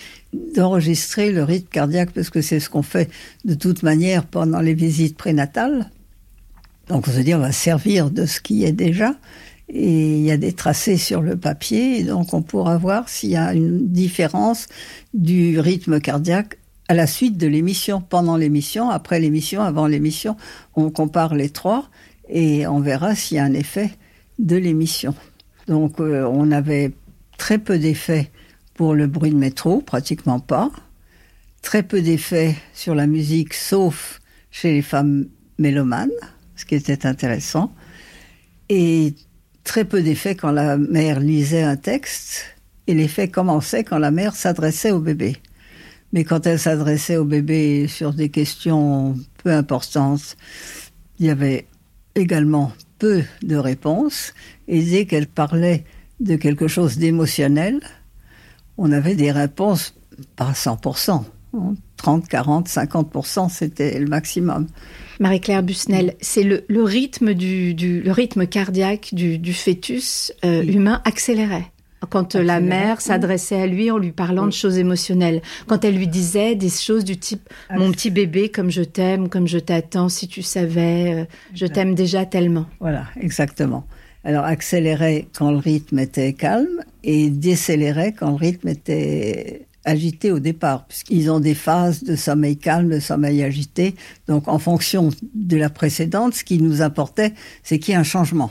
d'enregistrer 0.55 1.31
le 1.31 1.45
rythme 1.45 1.69
cardiaque 1.69 2.11
parce 2.13 2.31
que 2.31 2.41
c'est 2.41 2.59
ce 2.59 2.71
qu'on 2.71 2.83
fait 2.83 3.11
de 3.45 3.53
toute 3.53 3.83
manière 3.83 4.25
pendant 4.25 4.61
les 4.61 4.73
visites 4.73 5.17
prénatales. 5.17 5.91
Donc 6.89 7.07
on 7.07 7.11
se 7.11 7.21
dit 7.21 7.35
on 7.35 7.41
va 7.41 7.53
servir 7.53 8.11
de 8.11 8.25
ce 8.25 8.41
qui 8.41 8.65
est 8.65 8.73
déjà 8.73 9.15
et 9.69 10.19
il 10.19 10.25
y 10.25 10.31
a 10.31 10.39
des 10.39 10.53
tracés 10.53 10.97
sur 10.97 11.21
le 11.21 11.37
papier, 11.37 12.01
et 12.01 12.03
donc 12.03 12.33
on 12.33 12.41
pourra 12.41 12.79
voir 12.79 13.11
s'il 13.11 13.29
y 13.29 13.37
a 13.37 13.53
une 13.53 13.89
différence 13.89 14.67
du 15.13 15.61
rythme 15.61 16.01
cardiaque 16.01 16.57
à 16.89 16.95
la 16.95 17.07
suite 17.07 17.37
de 17.37 17.47
l'émission, 17.47 18.01
pendant 18.01 18.39
l'émission, 18.39 18.89
après 18.89 19.21
l'émission, 19.21 19.61
avant 19.61 19.87
l'émission. 19.87 20.39
On 20.75 20.89
compare 20.89 21.35
les 21.35 21.51
trois 21.51 21.91
et 22.29 22.67
on 22.67 22.81
verra 22.81 23.15
s'il 23.15 23.37
y 23.37 23.41
a 23.41 23.45
un 23.45 23.55
effet 23.55 23.91
de 24.39 24.57
l'émission. 24.57 25.15
Donc 25.67 26.01
euh, 26.01 26.25
on 26.25 26.51
avait 26.51 26.93
très 27.37 27.59
peu 27.59 27.79
d'effets 27.79 28.31
pour 28.75 28.95
le 28.95 29.07
bruit 29.07 29.31
de 29.31 29.37
métro, 29.37 29.81
pratiquement 29.81 30.41
pas. 30.41 30.71
Très 31.63 31.83
peu 31.83 32.01
d'effets 32.01 32.55
sur 32.73 32.95
la 32.95 33.07
musique, 33.07 33.55
sauf 33.55 34.21
chez 34.51 34.73
les 34.73 34.83
femmes 34.83 35.27
mélomanes, 35.59 36.11
ce 36.55 36.65
qui 36.65 36.75
était 36.75 37.07
intéressant. 37.07 37.73
Et 38.69 39.15
très 39.65 39.85
peu 39.85 40.03
d'effets 40.03 40.35
quand 40.35 40.53
la 40.53 40.77
mère 40.77 41.21
lisait 41.21 41.63
un 41.63 41.77
texte. 41.77 42.45
Et 42.87 42.95
l'effet 42.95 43.29
commençait 43.29 43.85
quand 43.85 43.99
la 43.99 44.11
mère 44.11 44.35
s'adressait 44.35 44.93
au 44.93 45.01
bébé. 45.01 45.37
Mais 46.13 46.25
quand 46.25 46.47
elle 46.47 46.59
s'adressait 46.59 47.17
au 47.17 47.25
bébé 47.25 47.87
sur 47.87 48.15
des 48.15 48.31
questions 48.31 49.17
peu 49.43 49.53
importantes, 49.53 50.37
il 51.19 51.27
y 51.27 51.31
avait 51.31 51.67
également 52.19 52.73
peu 52.99 53.23
de 53.43 53.57
réponses, 53.57 54.35
et 54.67 54.83
dès 54.83 55.07
qu'elle 55.07 55.27
parlait 55.27 55.85
de 56.21 56.37
quelque 56.37 56.69
chose 56.69 56.99
d'émotionnel, 56.99 57.81
on 58.77 58.93
avait 58.93 59.15
des 59.15 59.33
réponses 59.33 59.95
pas 60.37 60.53
100%. 60.53 61.25
30, 61.97 62.29
40, 62.29 62.69
50%, 62.69 63.49
c'était 63.51 63.99
le 63.99 64.07
maximum. 64.07 64.67
Marie-Claire 65.19 65.63
Busnel, 65.63 66.15
c'est 66.21 66.45
le, 66.45 66.65
rythme 66.83 67.35
du, 67.35 67.75
le 67.75 68.13
rythme 68.13 68.47
cardiaque 68.47 69.11
du, 69.13 69.53
fœtus 69.53 70.33
euh, 70.45 70.63
humain 70.63 71.01
accéléré 71.05 71.65
quand 72.11 72.37
euh, 72.37 72.43
la 72.43 72.61
mère 72.61 73.01
s'adressait 73.01 73.61
à 73.61 73.67
lui 73.67 73.91
en 73.91 73.99
lui 73.99 74.13
parlant 74.13 74.47
de 74.47 74.53
choses 74.53 74.79
émotionnelles, 74.79 75.43
quand 75.67 75.85
elle 75.85 75.97
lui 75.97 76.09
disait 76.09 76.55
des 76.55 76.69
choses 76.69 77.05
du 77.05 77.17
type 77.17 77.49
mon 77.75 77.91
petit 77.91 78.11
bébé 78.11 78.49
comme 78.49 78.71
je 78.71 78.83
t'aime, 78.83 79.29
comme 79.29 79.47
je 79.47 79.59
t'attends, 79.59 80.09
si 80.09 80.29
tu 80.29 80.43
savais, 80.43 81.13
euh, 81.13 81.25
je 81.55 81.67
t'aime 81.67 81.95
déjà 81.95 82.25
tellement. 82.27 82.67
Voilà, 82.81 83.05
exactement. 83.21 83.85
Alors 84.25 84.45
accélérer 84.45 85.29
quand 85.37 85.51
le 85.51 85.59
rythme 85.59 85.99
était 85.99 86.33
calme 86.33 86.83
et 87.05 87.31
décélérer 87.31 88.13
quand 88.13 88.31
le 88.31 88.37
rythme 88.37 88.69
était 88.69 89.67
agité 89.85 90.31
au 90.31 90.39
départ, 90.39 90.87
puisqu'ils 90.87 91.31
ont 91.31 91.41
des 91.41 91.55
phases 91.55 92.05
de 92.05 92.15
sommeil 92.15 92.57
calme, 92.57 92.91
de 92.91 93.01
sommeil 93.01 93.43
agité. 93.43 93.95
Donc 94.27 94.49
en 94.49 94.59
fonction 94.59 95.11
de 95.35 95.57
la 95.57 95.71
précédente, 95.71 96.35
ce 96.35 96.45
qui 96.45 96.61
nous 96.61 96.83
importait, 96.83 97.33
c'est 97.63 97.79
qu'il 97.79 97.93
y 97.93 97.97
ait 97.97 98.01
un 98.01 98.05
changement. 98.05 98.51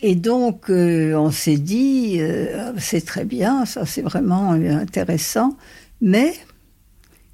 Et 0.00 0.14
donc, 0.14 0.70
euh, 0.70 1.14
on 1.14 1.30
s'est 1.30 1.56
dit, 1.56 2.18
euh, 2.20 2.72
c'est 2.78 3.04
très 3.04 3.24
bien, 3.24 3.64
ça 3.64 3.84
c'est 3.84 4.02
vraiment 4.02 4.52
intéressant, 4.52 5.56
mais 6.00 6.34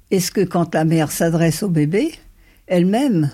est-ce 0.09 0.31
que 0.31 0.41
quand 0.41 0.73
la 0.73 0.83
mère 0.83 1.11
s'adresse 1.11 1.61
au 1.61 1.69
bébé, 1.69 2.11
elle-même 2.65 3.29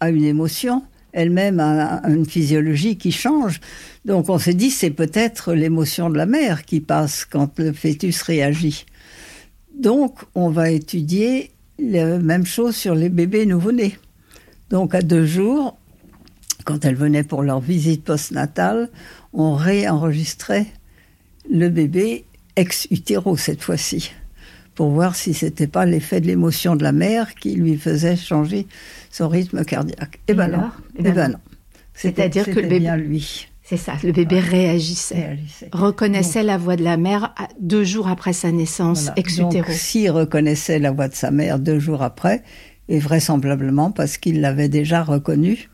a 0.00 0.08
une 0.08 0.24
émotion, 0.24 0.82
elle-même 1.12 1.60
a 1.60 2.02
une 2.08 2.24
physiologie 2.24 2.96
qui 2.96 3.12
change? 3.12 3.60
Donc 4.06 4.30
on 4.30 4.38
s'est 4.38 4.54
dit, 4.54 4.70
c'est 4.70 4.90
peut-être 4.90 5.52
l'émotion 5.52 6.08
de 6.08 6.16
la 6.16 6.26
mère 6.26 6.64
qui 6.64 6.80
passe 6.80 7.26
quand 7.26 7.58
le 7.58 7.72
fœtus 7.72 8.22
réagit. 8.22 8.86
Donc 9.78 10.20
on 10.34 10.48
va 10.48 10.70
étudier 10.70 11.50
la 11.78 12.18
même 12.18 12.46
chose 12.46 12.76
sur 12.76 12.94
les 12.94 13.10
bébés 13.10 13.44
nouveau-nés. 13.44 13.98
Donc 14.70 14.94
à 14.94 15.02
deux 15.02 15.26
jours, 15.26 15.76
quand 16.64 16.84
elles 16.84 16.96
venaient 16.96 17.24
pour 17.24 17.42
leur 17.42 17.60
visite 17.60 18.04
postnatale, 18.04 18.90
on 19.32 19.54
réenregistrait 19.54 20.66
le 21.50 21.68
bébé 21.68 22.24
ex 22.56 22.86
utéro 22.90 23.36
cette 23.36 23.62
fois-ci, 23.62 24.12
pour 24.74 24.90
voir 24.90 25.14
si 25.14 25.34
c'était 25.34 25.66
pas 25.66 25.86
l'effet 25.86 26.20
de 26.20 26.26
l'émotion 26.26 26.76
de 26.76 26.82
la 26.82 26.92
mère 26.92 27.34
qui 27.34 27.54
lui 27.54 27.76
faisait 27.76 28.16
changer 28.16 28.66
son 29.10 29.28
rythme 29.28 29.64
cardiaque. 29.64 30.20
Et, 30.28 30.34
ben 30.34 30.48
non. 30.48 30.70
Et 30.96 31.02
ben, 31.02 31.14
ben 31.14 31.28
non. 31.32 31.38
C'est-à-dire 31.94 32.44
que 32.44 32.50
le 32.50 32.62
bébé 32.62 32.80
bien 32.80 32.96
lui. 32.96 33.48
C'est 33.62 33.78
ça, 33.78 33.94
le 34.02 34.12
bébé 34.12 34.40
réagissait, 34.40 35.38
reconnaissait 35.72 36.42
la 36.42 36.58
voix 36.58 36.76
de 36.76 36.84
la 36.84 36.98
mère 36.98 37.34
deux 37.60 37.82
jours 37.82 38.08
après 38.08 38.34
sa 38.34 38.52
naissance 38.52 39.10
ex 39.16 39.38
utéro. 39.38 39.72
S'il 39.72 40.10
reconnaissait 40.10 40.78
la 40.78 40.90
voix 40.90 41.08
de 41.08 41.14
sa 41.14 41.30
mère 41.30 41.58
deux 41.58 41.78
jours 41.78 42.02
après, 42.02 42.42
et 42.88 42.98
vraisemblablement 42.98 43.90
parce 43.90 44.18
qu'il 44.18 44.42
l'avait 44.42 44.68
déjà 44.68 45.02
reconnue, 45.02 45.70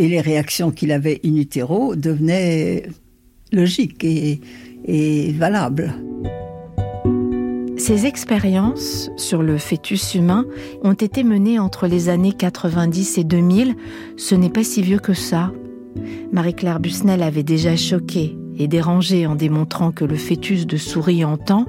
et 0.00 0.08
les 0.08 0.22
réactions 0.22 0.70
qu'il 0.70 0.92
avait 0.92 1.20
in 1.26 1.36
utero 1.36 1.94
devenaient 1.94 2.84
logiques 3.52 4.02
et, 4.02 4.40
et 4.86 5.32
valables. 5.32 5.92
Ces 7.76 8.06
expériences 8.06 9.10
sur 9.18 9.42
le 9.42 9.58
fœtus 9.58 10.14
humain 10.14 10.46
ont 10.82 10.94
été 10.94 11.22
menées 11.22 11.58
entre 11.58 11.86
les 11.86 12.08
années 12.08 12.32
90 12.32 13.18
et 13.18 13.24
2000. 13.24 13.74
Ce 14.16 14.34
n'est 14.34 14.48
pas 14.48 14.64
si 14.64 14.80
vieux 14.80 15.00
que 15.00 15.12
ça. 15.12 15.52
Marie-Claire 16.32 16.80
Busnel 16.80 17.22
avait 17.22 17.42
déjà 17.42 17.76
choqué 17.76 18.38
et 18.58 18.68
dérangé 18.68 19.26
en 19.26 19.34
démontrant 19.34 19.92
que 19.92 20.06
le 20.06 20.16
fœtus 20.16 20.66
de 20.66 20.78
souris 20.78 21.26
entend, 21.26 21.66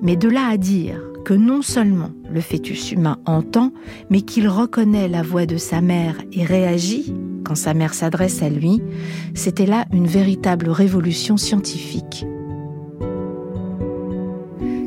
mais 0.00 0.16
de 0.16 0.28
là 0.28 0.48
à 0.50 0.56
dire 0.56 1.00
que 1.24 1.34
non 1.34 1.62
seulement 1.62 2.10
le 2.30 2.40
fœtus 2.40 2.92
humain 2.92 3.18
entend, 3.26 3.72
mais 4.10 4.22
qu'il 4.22 4.48
reconnaît 4.48 5.08
la 5.08 5.22
voix 5.22 5.46
de 5.46 5.56
sa 5.56 5.80
mère 5.80 6.16
et 6.32 6.44
réagit, 6.44 7.14
quand 7.44 7.54
sa 7.54 7.74
mère 7.74 7.94
s'adresse 7.94 8.42
à 8.42 8.48
lui, 8.48 8.80
c'était 9.34 9.66
là 9.66 9.86
une 9.92 10.06
véritable 10.06 10.70
révolution 10.70 11.36
scientifique. 11.36 12.26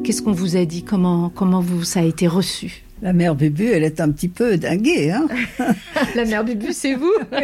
Qu'est-ce 0.03 0.21
qu'on 0.21 0.33
vous 0.33 0.55
a 0.55 0.65
dit? 0.65 0.83
Comment, 0.83 1.29
comment 1.29 1.61
vous, 1.61 1.83
ça 1.83 2.01
a 2.01 2.03
été 2.03 2.27
reçu? 2.27 2.83
La 3.01 3.11
mère 3.11 3.35
Bubu, 3.35 3.65
elle 3.65 3.83
est 3.83 3.99
un 3.99 4.11
petit 4.11 4.29
peu 4.29 4.57
dinguée. 4.57 5.11
Hein? 5.11 5.27
La 6.15 6.25
mère 6.25 6.43
Bubu, 6.43 6.71
c'est 6.71 6.93
vous? 6.93 7.13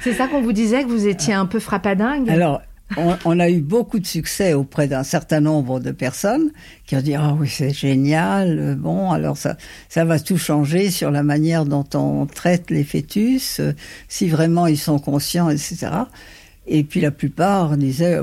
C'est 0.00 0.14
ça 0.14 0.26
qu'on 0.26 0.40
vous 0.40 0.52
disait, 0.52 0.82
que 0.82 0.88
vous 0.88 1.06
étiez 1.06 1.32
un 1.32 1.46
peu 1.46 1.60
frappadingue? 1.60 2.28
Alors, 2.28 2.60
on, 2.96 3.40
a 3.40 3.48
eu 3.48 3.60
beaucoup 3.60 3.98
de 3.98 4.06
succès 4.06 4.54
auprès 4.54 4.88
d'un 4.88 5.02
certain 5.02 5.40
nombre 5.40 5.80
de 5.80 5.90
personnes 5.90 6.50
qui 6.86 6.96
ont 6.96 7.00
dit 7.00 7.14
ah 7.14 7.36
oui 7.38 7.48
c'est 7.48 7.72
génial 7.72 8.76
bon 8.76 9.10
alors 9.10 9.36
ça 9.36 9.56
ça 9.88 10.04
va 10.04 10.18
tout 10.18 10.38
changer 10.38 10.90
sur 10.90 11.10
la 11.10 11.22
manière 11.22 11.64
dont 11.64 11.86
on 11.94 12.26
traite 12.26 12.70
les 12.70 12.84
fœtus 12.84 13.60
si 14.08 14.28
vraiment 14.28 14.66
ils 14.66 14.78
sont 14.78 14.98
conscients 14.98 15.50
etc 15.50 15.88
et 16.66 16.84
puis 16.84 17.00
la 17.00 17.10
plupart 17.10 17.76
disaient 17.76 18.20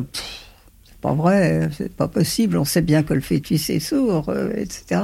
c'est 0.85 0.99
pas 1.01 1.13
vrai 1.13 1.69
c'est 1.77 1.93
pas 1.93 2.07
possible 2.07 2.57
on 2.57 2.65
sait 2.65 2.81
bien 2.81 3.03
que 3.03 3.13
le 3.13 3.21
fœtus 3.21 3.69
est 3.69 3.79
sourd 3.79 4.33
etc 4.55 5.03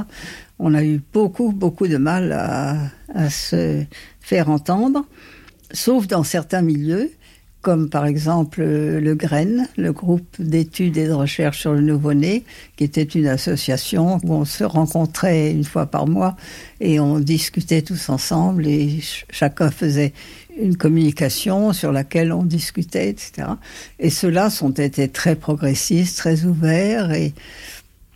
on 0.58 0.74
a 0.74 0.82
eu 0.82 1.00
beaucoup 1.12 1.52
beaucoup 1.52 1.88
de 1.88 1.96
mal 1.96 2.32
à, 2.32 2.78
à 3.14 3.30
se 3.30 3.84
faire 4.20 4.50
entendre 4.50 5.06
sauf 5.72 6.06
dans 6.06 6.24
certains 6.24 6.62
milieux 6.62 7.10
comme 7.66 7.90
par 7.90 8.06
exemple 8.06 8.60
euh, 8.62 9.00
le 9.00 9.16
GREN, 9.16 9.66
le 9.76 9.92
groupe 9.92 10.36
d'études 10.38 10.96
et 10.98 11.08
de 11.08 11.12
recherche 11.12 11.62
sur 11.62 11.72
le 11.72 11.80
nouveau-né, 11.80 12.44
qui 12.76 12.84
était 12.84 13.02
une 13.02 13.26
association 13.26 14.20
où 14.22 14.34
on 14.34 14.44
se 14.44 14.62
rencontrait 14.62 15.50
une 15.50 15.64
fois 15.64 15.86
par 15.86 16.06
mois 16.06 16.36
et 16.78 17.00
on 17.00 17.18
discutait 17.18 17.82
tous 17.82 18.08
ensemble 18.08 18.68
et 18.68 19.00
chacun 19.30 19.72
faisait 19.72 20.12
une 20.56 20.76
communication 20.76 21.72
sur 21.72 21.90
laquelle 21.90 22.32
on 22.32 22.44
discutait, 22.44 23.08
etc. 23.08 23.48
Et 23.98 24.10
ceux-là 24.10 24.48
sont 24.48 24.70
été 24.70 25.08
très 25.08 25.34
progressistes, 25.34 26.18
très 26.18 26.44
ouverts 26.44 27.10
et 27.10 27.34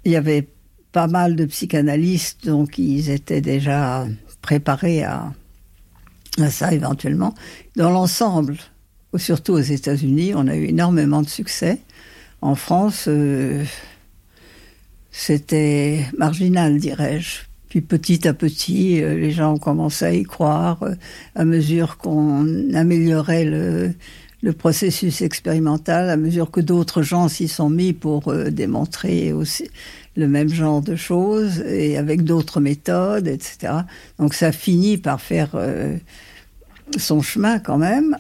il 0.05 0.13
y 0.13 0.17
avait 0.17 0.47
pas 0.93 1.09
mal 1.09 1.35
de 1.35 1.45
psychanalystes, 1.45 2.47
donc 2.47 2.79
ils 2.79 3.11
étaient 3.11 3.41
déjà 3.41 4.07
préparés 4.43 5.03
à, 5.03 5.33
à 6.39 6.51
ça 6.51 6.73
éventuellement. 6.73 7.35
Dans 7.75 7.91
l'ensemble, 7.91 8.57
surtout 9.19 9.55
aux 9.55 9.59
États-Unis, 9.59 10.33
on 10.35 10.47
a 10.47 10.57
eu 10.57 10.67
énormément 10.67 11.23
de 11.23 11.29
succès. 11.29 11.79
En 12.43 12.55
France, 12.55 13.05
euh, 13.09 13.65
c'était 15.11 16.07
marginal, 16.17 16.79
dirais-je. 16.79 17.41
Puis 17.69 17.81
petit 17.81 18.27
à 18.27 18.35
petit, 18.35 19.03
euh, 19.03 19.15
les 19.15 19.31
gens 19.31 19.55
ont 19.55 19.59
commencé 19.59 20.05
à 20.05 20.13
y 20.13 20.23
croire 20.23 20.83
euh, 20.83 20.95
à 21.35 21.45
mesure 21.45 21.99
qu'on 21.99 22.73
améliorait 22.75 23.45
le, 23.45 23.93
le, 24.43 24.53
processus 24.53 25.23
expérimental, 25.23 26.09
à 26.09 26.17
mesure 26.17 26.51
que 26.51 26.61
d'autres 26.61 27.03
gens 27.03 27.29
s'y 27.29 27.47
sont 27.47 27.69
mis 27.69 27.93
pour 27.93 28.33
démontrer 28.33 29.33
aussi 29.33 29.69
le 30.17 30.27
même 30.27 30.49
genre 30.49 30.83
de 30.83 30.97
choses 30.97 31.61
et 31.61 31.97
avec 31.97 32.25
d'autres 32.25 32.61
méthodes, 32.61 33.29
etc. 33.29 33.75
Donc 34.19 34.35
ça 34.35 34.51
finit 34.51 34.99
par 34.99 35.21
faire 35.21 35.51
son 36.99 37.23
chemin 37.23 37.59
quand 37.59 37.79
même. 37.79 38.17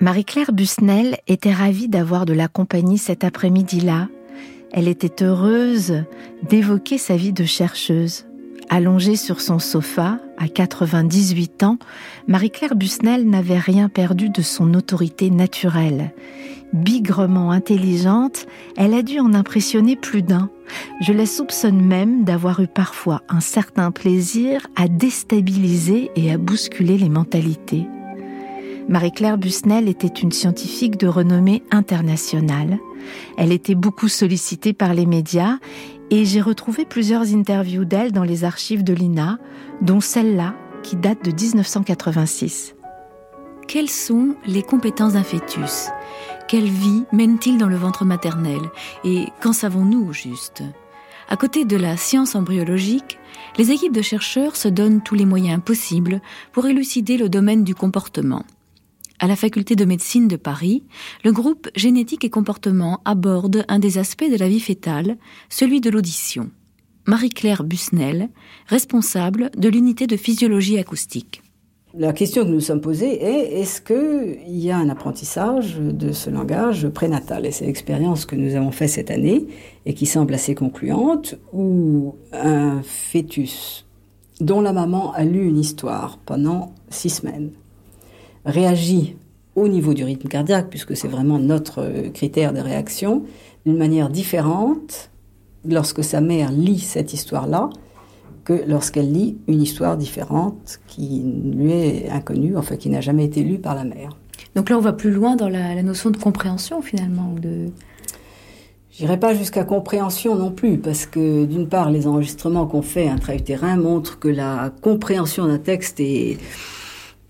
Marie-Claire 0.00 0.52
Busnel 0.52 1.18
était 1.28 1.52
ravie 1.52 1.88
d'avoir 1.88 2.26
de 2.26 2.32
la 2.32 2.48
compagnie 2.48 2.98
cet 2.98 3.22
après-midi-là. 3.22 4.08
Elle 4.72 4.88
était 4.88 5.24
heureuse 5.24 6.02
d'évoquer 6.42 6.98
sa 6.98 7.16
vie 7.16 7.32
de 7.32 7.44
chercheuse. 7.44 8.26
Allongée 8.74 9.16
sur 9.16 9.42
son 9.42 9.58
sofa, 9.58 10.18
à 10.38 10.48
98 10.48 11.62
ans, 11.62 11.76
Marie-Claire 12.26 12.74
Busnel 12.74 13.28
n'avait 13.28 13.58
rien 13.58 13.90
perdu 13.90 14.30
de 14.30 14.40
son 14.40 14.72
autorité 14.72 15.28
naturelle. 15.28 16.14
Bigrement 16.72 17.50
intelligente, 17.50 18.46
elle 18.78 18.94
a 18.94 19.02
dû 19.02 19.20
en 19.20 19.34
impressionner 19.34 19.94
plus 19.94 20.22
d'un. 20.22 20.48
Je 21.02 21.12
la 21.12 21.26
soupçonne 21.26 21.84
même 21.84 22.24
d'avoir 22.24 22.60
eu 22.60 22.66
parfois 22.66 23.20
un 23.28 23.40
certain 23.40 23.90
plaisir 23.90 24.66
à 24.74 24.88
déstabiliser 24.88 26.10
et 26.16 26.32
à 26.32 26.38
bousculer 26.38 26.96
les 26.96 27.10
mentalités. 27.10 27.86
Marie-Claire 28.88 29.36
Busnel 29.36 29.86
était 29.86 30.06
une 30.06 30.32
scientifique 30.32 30.98
de 30.98 31.08
renommée 31.08 31.62
internationale. 31.70 32.78
Elle 33.36 33.52
était 33.52 33.74
beaucoup 33.74 34.08
sollicitée 34.08 34.72
par 34.72 34.94
les 34.94 35.06
médias 35.06 35.58
et 36.12 36.26
j'ai 36.26 36.42
retrouvé 36.42 36.84
plusieurs 36.84 37.34
interviews 37.34 37.86
d'elle 37.86 38.12
dans 38.12 38.22
les 38.22 38.44
archives 38.44 38.84
de 38.84 38.92
l'INA, 38.92 39.38
dont 39.80 40.02
celle-là 40.02 40.54
qui 40.82 40.94
date 40.94 41.24
de 41.24 41.30
1986. 41.30 42.74
Quelles 43.66 43.88
sont 43.88 44.36
les 44.44 44.62
compétences 44.62 45.14
d'un 45.14 45.22
fœtus? 45.22 45.88
Quelle 46.48 46.68
vie 46.68 47.04
mène-t-il 47.12 47.56
dans 47.56 47.68
le 47.68 47.76
ventre 47.76 48.04
maternel? 48.04 48.60
Et 49.04 49.24
qu'en 49.40 49.54
savons-nous 49.54 50.12
juste? 50.12 50.62
À 51.30 51.38
côté 51.38 51.64
de 51.64 51.78
la 51.78 51.96
science 51.96 52.34
embryologique, 52.34 53.18
les 53.56 53.70
équipes 53.70 53.94
de 53.94 54.02
chercheurs 54.02 54.54
se 54.54 54.68
donnent 54.68 55.00
tous 55.00 55.14
les 55.14 55.24
moyens 55.24 55.62
possibles 55.64 56.20
pour 56.52 56.66
élucider 56.66 57.16
le 57.16 57.30
domaine 57.30 57.64
du 57.64 57.74
comportement 57.74 58.44
à 59.22 59.28
la 59.28 59.36
faculté 59.36 59.76
de 59.76 59.84
médecine 59.84 60.26
de 60.26 60.34
Paris, 60.34 60.82
le 61.24 61.30
groupe 61.30 61.68
Génétique 61.76 62.24
et 62.24 62.30
Comportement 62.30 63.00
aborde 63.04 63.64
un 63.68 63.78
des 63.78 63.98
aspects 63.98 64.28
de 64.28 64.36
la 64.36 64.48
vie 64.48 64.58
fétale, 64.58 65.16
celui 65.48 65.80
de 65.80 65.90
l'audition. 65.90 66.50
Marie-Claire 67.06 67.62
Busnel, 67.62 68.30
responsable 68.66 69.52
de 69.56 69.68
l'unité 69.68 70.08
de 70.08 70.16
physiologie 70.16 70.76
acoustique. 70.76 71.40
La 71.94 72.12
question 72.12 72.42
que 72.42 72.48
nous 72.48 72.54
nous 72.54 72.60
sommes 72.60 72.80
posée 72.80 73.22
est 73.22 73.60
est-ce 73.60 73.80
qu'il 73.80 74.58
y 74.58 74.72
a 74.72 74.78
un 74.78 74.88
apprentissage 74.88 75.78
de 75.78 76.10
ce 76.10 76.28
langage 76.28 76.88
prénatal? 76.88 77.46
Et 77.46 77.52
c'est 77.52 77.66
l'expérience 77.66 78.26
que 78.26 78.34
nous 78.34 78.56
avons 78.56 78.72
faite 78.72 78.90
cette 78.90 79.10
année 79.12 79.46
et 79.86 79.94
qui 79.94 80.06
semble 80.06 80.34
assez 80.34 80.56
concluante, 80.56 81.36
où 81.52 82.16
un 82.32 82.82
fœtus 82.82 83.86
dont 84.40 84.62
la 84.62 84.72
maman 84.72 85.12
a 85.12 85.22
lu 85.22 85.46
une 85.46 85.58
histoire 85.58 86.18
pendant 86.18 86.74
six 86.90 87.10
semaines 87.10 87.52
réagit 88.44 89.16
au 89.54 89.68
niveau 89.68 89.94
du 89.94 90.04
rythme 90.04 90.28
cardiaque, 90.28 90.68
puisque 90.70 90.96
c'est 90.96 91.08
vraiment 91.08 91.38
notre 91.38 91.80
euh, 91.80 92.10
critère 92.10 92.52
de 92.52 92.60
réaction, 92.60 93.24
d'une 93.66 93.76
manière 93.76 94.08
différente 94.08 95.10
lorsque 95.68 96.02
sa 96.02 96.20
mère 96.20 96.50
lit 96.50 96.80
cette 96.80 97.12
histoire-là 97.12 97.70
que 98.44 98.64
lorsqu'elle 98.66 99.12
lit 99.12 99.38
une 99.46 99.62
histoire 99.62 99.96
différente 99.96 100.80
qui 100.88 101.22
lui 101.54 101.72
est 101.72 102.10
inconnue, 102.10 102.56
enfin 102.56 102.76
qui 102.76 102.88
n'a 102.88 103.00
jamais 103.00 103.24
été 103.24 103.42
lue 103.42 103.58
par 103.58 103.74
la 103.74 103.84
mère. 103.84 104.10
Donc 104.56 104.68
là, 104.68 104.76
on 104.76 104.80
va 104.80 104.92
plus 104.92 105.10
loin 105.10 105.36
dans 105.36 105.48
la, 105.48 105.80
notion 105.82 106.10
de 106.10 106.16
compréhension 106.16 106.82
finalement, 106.82 107.34
de... 107.40 107.68
J'irai 108.90 109.18
pas 109.18 109.32
jusqu'à 109.32 109.64
compréhension 109.64 110.34
non 110.34 110.50
plus, 110.50 110.76
parce 110.76 111.06
que 111.06 111.46
d'une 111.46 111.66
part, 111.66 111.90
les 111.90 112.06
enregistrements 112.06 112.66
qu'on 112.66 112.82
fait 112.82 113.08
intra-utérin 113.08 113.76
montrent 113.76 114.18
que 114.18 114.28
la 114.28 114.70
compréhension 114.82 115.46
d'un 115.46 115.58
texte 115.58 115.98
est 115.98 116.36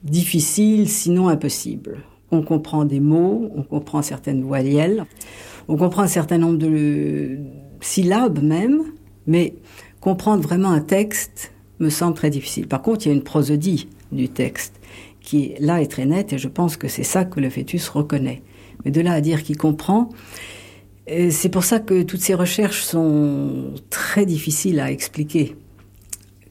difficile, 0.02 0.88
sinon 0.88 1.28
impossible. 1.28 1.98
On 2.32 2.42
comprend 2.42 2.84
des 2.84 3.00
mots, 3.00 3.50
on 3.54 3.62
comprend 3.62 4.02
certaines 4.02 4.42
voyelles, 4.42 5.04
on 5.68 5.76
comprend 5.76 6.02
un 6.02 6.08
certain 6.08 6.38
nombre 6.38 6.58
de 6.58 7.38
syllabes 7.80 8.42
même, 8.42 8.82
mais 9.26 9.54
comprendre 10.00 10.42
vraiment 10.42 10.70
un 10.70 10.80
texte 10.80 11.52
me 11.78 11.90
semble 11.90 12.14
très 12.14 12.30
difficile. 12.30 12.66
Par 12.66 12.82
contre, 12.82 13.06
il 13.06 13.10
y 13.10 13.12
a 13.12 13.14
une 13.14 13.22
prosodie 13.22 13.88
du 14.10 14.28
texte 14.28 14.80
qui 15.20 15.54
là 15.60 15.80
est 15.80 15.90
très 15.90 16.06
nette 16.06 16.32
et 16.32 16.38
je 16.38 16.48
pense 16.48 16.76
que 16.76 16.88
c'est 16.88 17.04
ça 17.04 17.24
que 17.24 17.40
le 17.40 17.50
fœtus 17.50 17.88
reconnaît. 17.88 18.42
Mais 18.84 18.90
de 18.90 19.00
là 19.00 19.12
à 19.12 19.20
dire 19.20 19.42
qu'il 19.42 19.56
comprend, 19.56 20.08
euh, 21.10 21.30
c'est 21.30 21.48
pour 21.48 21.64
ça 21.64 21.78
que 21.78 22.02
toutes 22.02 22.20
ces 22.20 22.34
recherches 22.34 22.82
sont 22.82 23.74
très 23.90 24.26
difficiles 24.26 24.80
à 24.80 24.90
expliquer. 24.90 25.56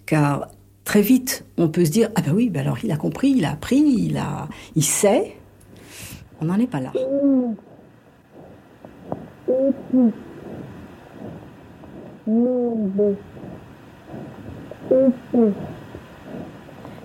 Car 0.06 0.48
très 0.84 1.02
vite, 1.02 1.46
on 1.58 1.70
peut 1.70 1.86
se 1.86 1.91
dire 1.91 2.10
ah 2.15 2.22
ben 2.22 2.34
oui, 2.34 2.50
ben 2.50 2.62
alors 2.62 2.78
il 2.84 2.91
a 2.91 2.98
compris, 2.98 3.34
il 3.36 3.46
a 3.46 3.52
appris, 3.52 3.80
il 3.80 4.17
a, 4.17 4.48
il 4.76 4.84
sait. 4.84 5.36
On 6.41 6.45
n'en 6.45 6.60
est 6.60 6.67
pas 6.67 6.80
là. 6.80 6.91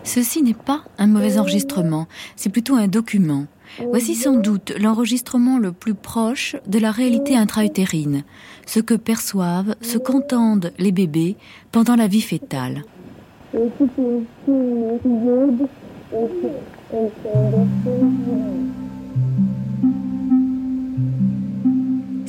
Ceci 0.05 0.43
n'est 0.43 0.55
pas 0.55 0.83
un 0.99 1.07
mauvais 1.07 1.39
enregistrement, 1.39 2.07
c'est 2.37 2.49
plutôt 2.49 2.77
un 2.77 2.89
document. 2.89 3.47
Voici 3.91 4.15
sans 4.15 4.37
doute 4.37 4.73
l'enregistrement 4.81 5.59
le 5.59 5.73
plus 5.73 5.95
proche 5.95 6.57
de 6.67 6.79
la 6.79 6.91
réalité 6.91 7.37
intra-utérine, 7.37 8.23
ce 8.67 8.81
que 8.81 8.95
perçoivent, 8.95 9.75
ce 9.83 9.99
qu'entendent 9.99 10.73
les 10.79 10.93
bébés 10.93 11.37
pendant 11.73 11.97
la 11.97 12.07
vie 12.07 12.23
fétale. 12.23 12.85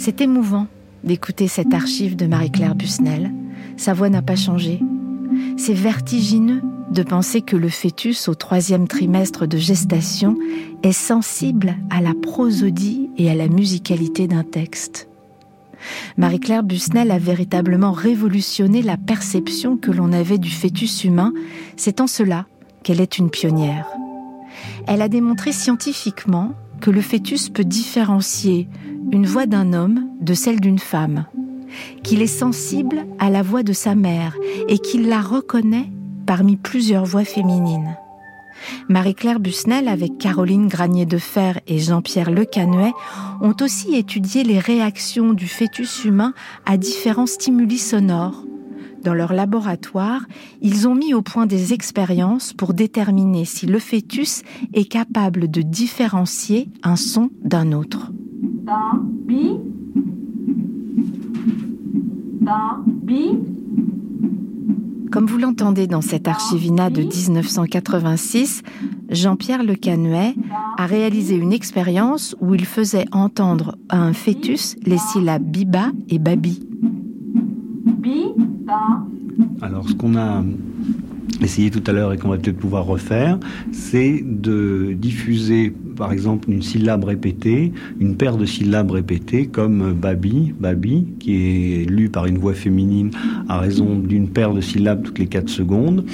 C'est 0.07 0.21
émouvant 0.21 0.67
d'écouter 1.03 1.49
cette 1.49 1.73
archive 1.73 2.15
de 2.15 2.27
Marie-Claire 2.27 2.75
Busnel. 2.75 3.29
Sa 3.75 3.93
voix 3.93 4.07
n'a 4.07 4.21
pas 4.21 4.37
changé. 4.37 4.79
C'est 5.57 5.73
vertigineux 5.73 6.61
de 6.93 7.03
penser 7.03 7.41
que 7.41 7.57
le 7.57 7.67
fœtus 7.67 8.29
au 8.29 8.33
troisième 8.33 8.87
trimestre 8.87 9.47
de 9.47 9.57
gestation 9.57 10.37
est 10.81 10.93
sensible 10.93 11.75
à 11.89 11.99
la 11.99 12.13
prosodie 12.13 13.09
et 13.17 13.29
à 13.29 13.35
la 13.35 13.49
musicalité 13.49 14.27
d'un 14.27 14.45
texte. 14.45 15.09
Marie-Claire 16.15 16.63
Busnel 16.63 17.11
a 17.11 17.19
véritablement 17.19 17.91
révolutionné 17.91 18.81
la 18.81 18.95
perception 18.95 19.75
que 19.75 19.91
l'on 19.91 20.13
avait 20.13 20.37
du 20.37 20.51
fœtus 20.51 21.03
humain, 21.03 21.33
c'est 21.75 21.99
en 21.99 22.07
cela 22.07 22.45
qu'elle 22.81 23.01
est 23.01 23.17
une 23.17 23.29
pionnière. 23.29 23.89
Elle 24.87 25.01
a 25.01 25.09
démontré 25.09 25.51
scientifiquement 25.51 26.53
que 26.79 26.91
le 26.91 27.01
fœtus 27.01 27.49
peut 27.49 27.65
différencier 27.65 28.69
une 29.11 29.25
voix 29.25 29.45
d'un 29.45 29.73
homme 29.73 30.07
de 30.19 30.33
celle 30.33 30.59
d'une 30.59 30.79
femme, 30.79 31.25
qu'il 32.03 32.21
est 32.21 32.27
sensible 32.27 33.05
à 33.19 33.29
la 33.29 33.41
voix 33.41 33.63
de 33.63 33.73
sa 33.73 33.95
mère 33.95 34.35
et 34.67 34.79
qu'il 34.79 35.07
la 35.07 35.21
reconnaît 35.21 35.89
parmi 36.25 36.57
plusieurs 36.57 37.05
voix 37.05 37.23
féminines. 37.23 37.97
Marie-Claire 38.89 39.39
Busnel, 39.39 39.87
avec 39.87 40.17
Caroline 40.17 40.67
Granier 40.67 41.05
de 41.05 41.17
Fer 41.17 41.59
et 41.67 41.79
Jean-Pierre 41.79 42.31
Lecanuet, 42.31 42.93
ont 43.41 43.55
aussi 43.61 43.95
étudié 43.95 44.43
les 44.43 44.59
réactions 44.59 45.33
du 45.33 45.47
fœtus 45.47 46.05
humain 46.05 46.33
à 46.65 46.77
différents 46.77 47.27
stimuli 47.27 47.77
sonores. 47.77 48.43
Dans 49.07 49.13
leur 49.13 49.31
laboratoire, 49.31 50.25
ils 50.61 50.85
ont 50.85 50.93
mis 50.93 51.13
au 51.13 51.21
point 51.21 51.45
des 51.45 51.71
expériences 51.71 52.51
pour 52.51 52.73
déterminer 52.73 53.45
si 53.45 53.65
le 53.65 53.79
fœtus 53.79 54.43
est 54.73 54.83
capable 54.83 55.49
de 55.49 55.61
différencier 55.61 56.67
un 56.83 56.97
son 56.97 57.29
d'un 57.41 57.71
autre. 57.71 58.11
Comme 65.09 65.25
vous 65.25 65.37
l'entendez 65.37 65.87
dans 65.87 66.01
cet 66.01 66.27
archivina 66.27 66.89
de 66.89 67.03
1986, 67.03 68.61
Jean-Pierre 69.07 69.63
Le 69.63 69.75
Canuet 69.75 70.35
a 70.77 70.85
réalisé 70.85 71.35
une 71.35 71.53
expérience 71.53 72.35
où 72.41 72.55
il 72.55 72.65
faisait 72.65 73.05
entendre 73.13 73.77
à 73.87 73.99
un 73.99 74.11
fœtus 74.11 74.75
les 74.83 74.97
syllabes 74.97 75.45
biba 75.45 75.91
et 76.09 76.19
babi. 76.19 76.66
Alors, 79.61 79.89
ce 79.89 79.95
qu'on 79.95 80.15
a 80.15 80.43
essayé 81.41 81.71
tout 81.71 81.83
à 81.87 81.91
l'heure 81.91 82.13
et 82.13 82.17
qu'on 82.17 82.29
va 82.29 82.37
peut-être 82.37 82.57
pouvoir 82.57 82.85
refaire, 82.85 83.39
c'est 83.71 84.23
de 84.23 84.93
diffuser, 84.93 85.73
par 85.95 86.11
exemple, 86.11 86.51
une 86.51 86.61
syllabe 86.61 87.03
répétée, 87.03 87.71
une 87.99 88.15
paire 88.15 88.37
de 88.37 88.45
syllabes 88.45 88.91
répétées, 88.91 89.47
comme 89.47 89.93
babi, 89.93 90.53
babi, 90.59 91.07
qui 91.19 91.35
est 91.35 91.89
lu 91.89 92.09
par 92.09 92.27
une 92.27 92.37
voix 92.37 92.53
féminine 92.53 93.11
à 93.49 93.59
raison 93.59 93.97
d'une 93.97 94.29
paire 94.29 94.53
de 94.53 94.61
syllabes 94.61 95.03
toutes 95.03 95.19
les 95.19 95.27
4 95.27 95.49
secondes, 95.49 96.05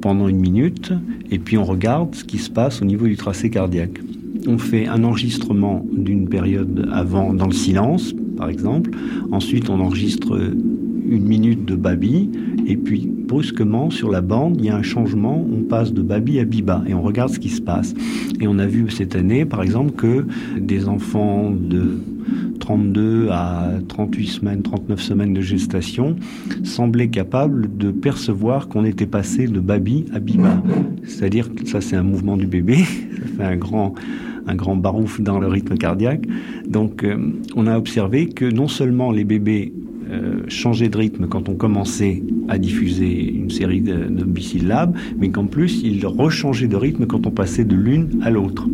pendant 0.00 0.28
une 0.28 0.38
minute, 0.38 0.92
et 1.30 1.38
puis 1.38 1.56
on 1.58 1.64
regarde 1.64 2.14
ce 2.14 2.24
qui 2.24 2.38
se 2.38 2.50
passe 2.50 2.82
au 2.82 2.84
niveau 2.84 3.06
du 3.06 3.16
tracé 3.16 3.50
cardiaque. 3.50 4.00
On 4.46 4.58
fait 4.58 4.86
un 4.86 5.04
enregistrement 5.04 5.86
d'une 5.92 6.28
période 6.28 6.88
avant 6.92 7.32
dans 7.32 7.46
le 7.46 7.52
silence, 7.52 8.14
par 8.36 8.50
exemple. 8.50 8.90
Ensuite, 9.32 9.70
on 9.70 9.80
enregistre 9.80 10.38
une 11.14 11.24
minute 11.24 11.64
de 11.64 11.76
babi, 11.76 12.30
et 12.66 12.76
puis 12.76 13.08
brusquement 13.08 13.90
sur 13.90 14.10
la 14.10 14.20
bande, 14.20 14.56
il 14.58 14.66
y 14.66 14.70
a 14.70 14.76
un 14.76 14.82
changement, 14.82 15.46
on 15.52 15.62
passe 15.62 15.92
de 15.92 16.02
babi 16.02 16.38
à 16.38 16.44
biba, 16.44 16.82
et 16.86 16.94
on 16.94 17.02
regarde 17.02 17.30
ce 17.30 17.38
qui 17.38 17.48
se 17.48 17.60
passe. 17.60 17.94
Et 18.40 18.48
on 18.48 18.58
a 18.58 18.66
vu 18.66 18.90
cette 18.90 19.16
année, 19.16 19.44
par 19.44 19.62
exemple, 19.62 19.92
que 19.92 20.26
des 20.58 20.88
enfants 20.88 21.50
de 21.50 21.98
32 22.60 23.28
à 23.30 23.70
38 23.88 24.26
semaines, 24.26 24.62
39 24.62 25.00
semaines 25.00 25.34
de 25.34 25.40
gestation, 25.40 26.16
semblaient 26.62 27.08
capables 27.08 27.76
de 27.76 27.90
percevoir 27.90 28.68
qu'on 28.68 28.84
était 28.84 29.06
passé 29.06 29.46
de 29.46 29.60
babi 29.60 30.06
à 30.14 30.18
biba. 30.18 30.62
C'est-à-dire 31.04 31.54
que 31.54 31.66
ça, 31.66 31.80
c'est 31.80 31.96
un 31.96 32.02
mouvement 32.02 32.36
du 32.36 32.46
bébé, 32.46 32.76
ça 32.76 33.26
fait 33.36 33.44
un 33.44 33.56
grand, 33.56 33.94
un 34.46 34.54
grand 34.54 34.76
barouf 34.76 35.20
dans 35.20 35.38
le 35.38 35.46
rythme 35.46 35.76
cardiaque. 35.76 36.26
Donc, 36.66 37.04
euh, 37.04 37.16
on 37.56 37.66
a 37.66 37.76
observé 37.76 38.28
que 38.28 38.46
non 38.46 38.68
seulement 38.68 39.10
les 39.12 39.24
bébés 39.24 39.72
euh, 40.14 40.42
changer 40.48 40.88
de 40.88 40.96
rythme 40.96 41.26
quand 41.26 41.48
on 41.48 41.54
commençait 41.54 42.22
à 42.48 42.58
diffuser 42.58 43.32
une 43.32 43.50
série 43.50 43.80
de, 43.80 44.04
de 44.04 44.24
bisyllabes, 44.24 44.96
mais 45.18 45.30
qu'en 45.30 45.46
plus, 45.46 45.82
il 45.82 46.06
rechangeait 46.06 46.68
de 46.68 46.76
rythme 46.76 47.06
quand 47.06 47.26
on 47.26 47.30
passait 47.30 47.64
de 47.64 47.74
l'une 47.74 48.20
à 48.22 48.30
l'autre. 48.30 48.68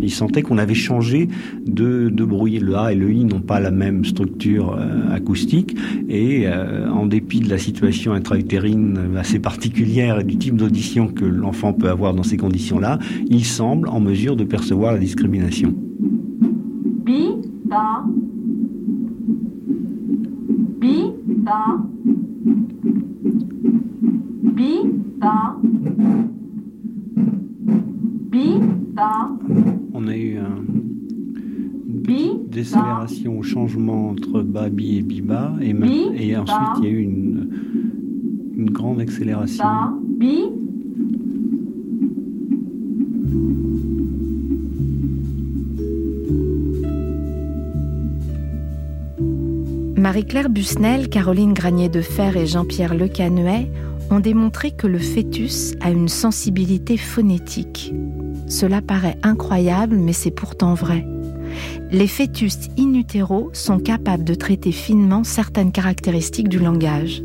Il 0.00 0.10
sentait 0.10 0.42
qu'on 0.42 0.58
avait 0.58 0.74
changé 0.74 1.28
de, 1.66 2.08
de. 2.10 2.24
Le 2.24 2.76
A 2.76 2.92
et 2.92 2.94
le 2.94 3.10
I 3.12 3.24
n'ont 3.24 3.40
pas 3.40 3.60
la 3.60 3.70
même 3.70 4.04
structure 4.04 4.76
euh, 4.76 5.14
acoustique 5.14 5.76
et 6.08 6.46
euh, 6.46 6.90
en 6.90 7.06
dépit 7.06 7.40
de 7.40 7.48
la 7.48 7.58
situation 7.58 8.12
intra-utérine 8.12 8.98
assez 9.16 9.38
particulière 9.38 10.20
et 10.20 10.24
du 10.24 10.36
type 10.36 10.56
d'audition 10.56 11.06
que 11.06 11.24
l'enfant 11.24 11.72
peut 11.72 11.88
avoir 11.88 12.12
dans 12.12 12.22
ces 12.22 12.36
conditions-là, 12.36 12.98
il 13.28 13.44
semble 13.44 13.88
en 13.88 14.00
mesure 14.00 14.36
de 14.36 14.44
percevoir 14.44 14.92
la 14.92 14.98
discrimination. 14.98 15.74
Bi, 17.04 17.28
ba, 17.64 18.04
on 29.92 30.08
a 30.08 30.16
eu 30.16 30.36
un, 30.38 30.62
une 32.32 32.48
décélération 32.50 33.38
au 33.38 33.42
changement 33.42 34.10
entre 34.10 34.42
Babi 34.42 34.98
et 34.98 35.02
Biba, 35.02 35.52
et, 35.60 35.74
et 36.16 36.36
ensuite 36.36 36.58
il 36.78 36.84
y 36.84 36.86
a 36.86 36.90
eu 36.90 37.02
une, 37.02 37.48
une 38.56 38.70
grande 38.70 39.00
accélération. 39.00 39.64
Marie-Claire 50.14 50.48
Busnel, 50.48 51.08
Caroline 51.08 51.54
Granier 51.54 51.88
de 51.88 52.00
Fer 52.00 52.36
et 52.36 52.46
Jean-Pierre 52.46 52.94
Le 52.94 53.08
Canuet 53.08 53.68
ont 54.12 54.20
démontré 54.20 54.70
que 54.70 54.86
le 54.86 55.00
fœtus 55.00 55.74
a 55.80 55.90
une 55.90 56.06
sensibilité 56.06 56.96
phonétique. 56.96 57.92
Cela 58.46 58.80
paraît 58.80 59.18
incroyable, 59.24 59.96
mais 59.96 60.12
c'est 60.12 60.30
pourtant 60.30 60.74
vrai. 60.74 61.04
Les 61.90 62.06
fœtus 62.06 62.70
in 62.78 62.94
utero 62.94 63.50
sont 63.54 63.80
capables 63.80 64.22
de 64.22 64.34
traiter 64.34 64.70
finement 64.70 65.24
certaines 65.24 65.72
caractéristiques 65.72 66.48
du 66.48 66.60
langage. 66.60 67.20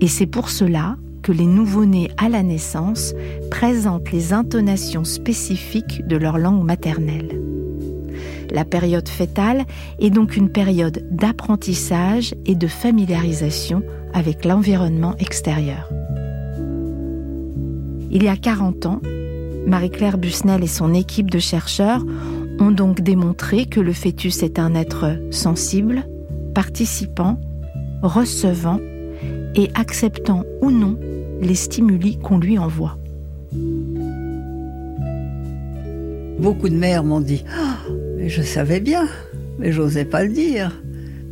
Et 0.00 0.08
c'est 0.08 0.24
pour 0.24 0.48
cela 0.48 0.96
que 1.20 1.32
les 1.32 1.44
nouveau-nés 1.44 2.10
à 2.16 2.30
la 2.30 2.42
naissance 2.42 3.12
présentent 3.50 4.10
les 4.10 4.32
intonations 4.32 5.04
spécifiques 5.04 6.06
de 6.06 6.16
leur 6.16 6.38
langue 6.38 6.64
maternelle. 6.64 7.45
La 8.56 8.64
période 8.64 9.06
fœtale 9.06 9.66
est 9.98 10.08
donc 10.08 10.34
une 10.34 10.48
période 10.48 11.06
d'apprentissage 11.10 12.34
et 12.46 12.54
de 12.54 12.66
familiarisation 12.66 13.82
avec 14.14 14.46
l'environnement 14.46 15.14
extérieur. 15.18 15.90
Il 18.10 18.22
y 18.22 18.28
a 18.28 18.36
40 18.38 18.86
ans, 18.86 19.02
Marie-Claire 19.66 20.16
Busnel 20.16 20.64
et 20.64 20.68
son 20.68 20.94
équipe 20.94 21.30
de 21.30 21.38
chercheurs 21.38 22.02
ont 22.58 22.70
donc 22.70 23.02
démontré 23.02 23.66
que 23.66 23.78
le 23.78 23.92
fœtus 23.92 24.42
est 24.42 24.58
un 24.58 24.74
être 24.74 25.18
sensible, 25.30 26.08
participant, 26.54 27.38
recevant 28.00 28.80
et 29.54 29.68
acceptant 29.74 30.44
ou 30.62 30.70
non 30.70 30.98
les 31.42 31.56
stimuli 31.56 32.18
qu'on 32.20 32.38
lui 32.38 32.56
envoie. 32.58 32.96
Beaucoup 36.38 36.70
de 36.70 36.74
mères 36.74 37.04
m'ont 37.04 37.20
dit 37.20 37.44
je 38.28 38.42
savais 38.42 38.80
bien, 38.80 39.08
mais 39.58 39.72
j'osais 39.72 40.04
pas 40.04 40.24
le 40.24 40.32
dire. 40.32 40.82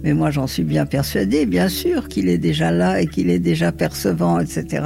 Mais 0.03 0.13
moi, 0.13 0.31
j'en 0.31 0.47
suis 0.47 0.65
bien 0.65 0.85
persuadée, 0.85 1.47
bien 1.47 1.69
sûr, 1.69 2.09
qu'il 2.09 2.29
est 2.29 2.39
déjà 2.39 2.71
là 2.71 3.01
et 3.01 3.07
qu'il 3.07 3.31
est 3.31 3.39
déjà 3.39 3.73
percevant, 3.73 4.39
etc. 4.39 4.85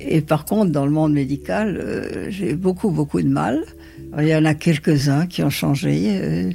Et 0.00 0.20
par 0.20 0.44
contre, 0.44 0.70
dans 0.70 0.84
le 0.84 0.92
monde 0.92 1.12
médical, 1.12 1.78
euh, 1.78 2.26
j'ai 2.30 2.54
beaucoup, 2.54 2.90
beaucoup 2.90 3.22
de 3.22 3.28
mal. 3.28 3.64
il 4.18 4.28
y 4.28 4.36
en 4.36 4.44
a 4.44 4.54
quelques-uns 4.54 5.26
qui 5.26 5.42
ont 5.42 5.50
changé. 5.50 6.20
Euh, 6.20 6.50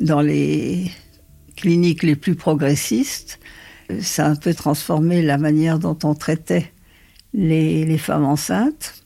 dans 0.00 0.20
les 0.20 0.90
cliniques 1.56 2.02
les 2.02 2.16
plus 2.16 2.34
progressistes, 2.34 3.40
ça 4.00 4.26
a 4.26 4.30
un 4.30 4.36
peu 4.36 4.54
transformé 4.54 5.22
la 5.22 5.38
manière 5.38 5.78
dont 5.78 5.98
on 6.04 6.14
traitait 6.14 6.70
les, 7.32 7.84
les 7.84 7.98
femmes 7.98 8.24
enceintes. 8.24 9.04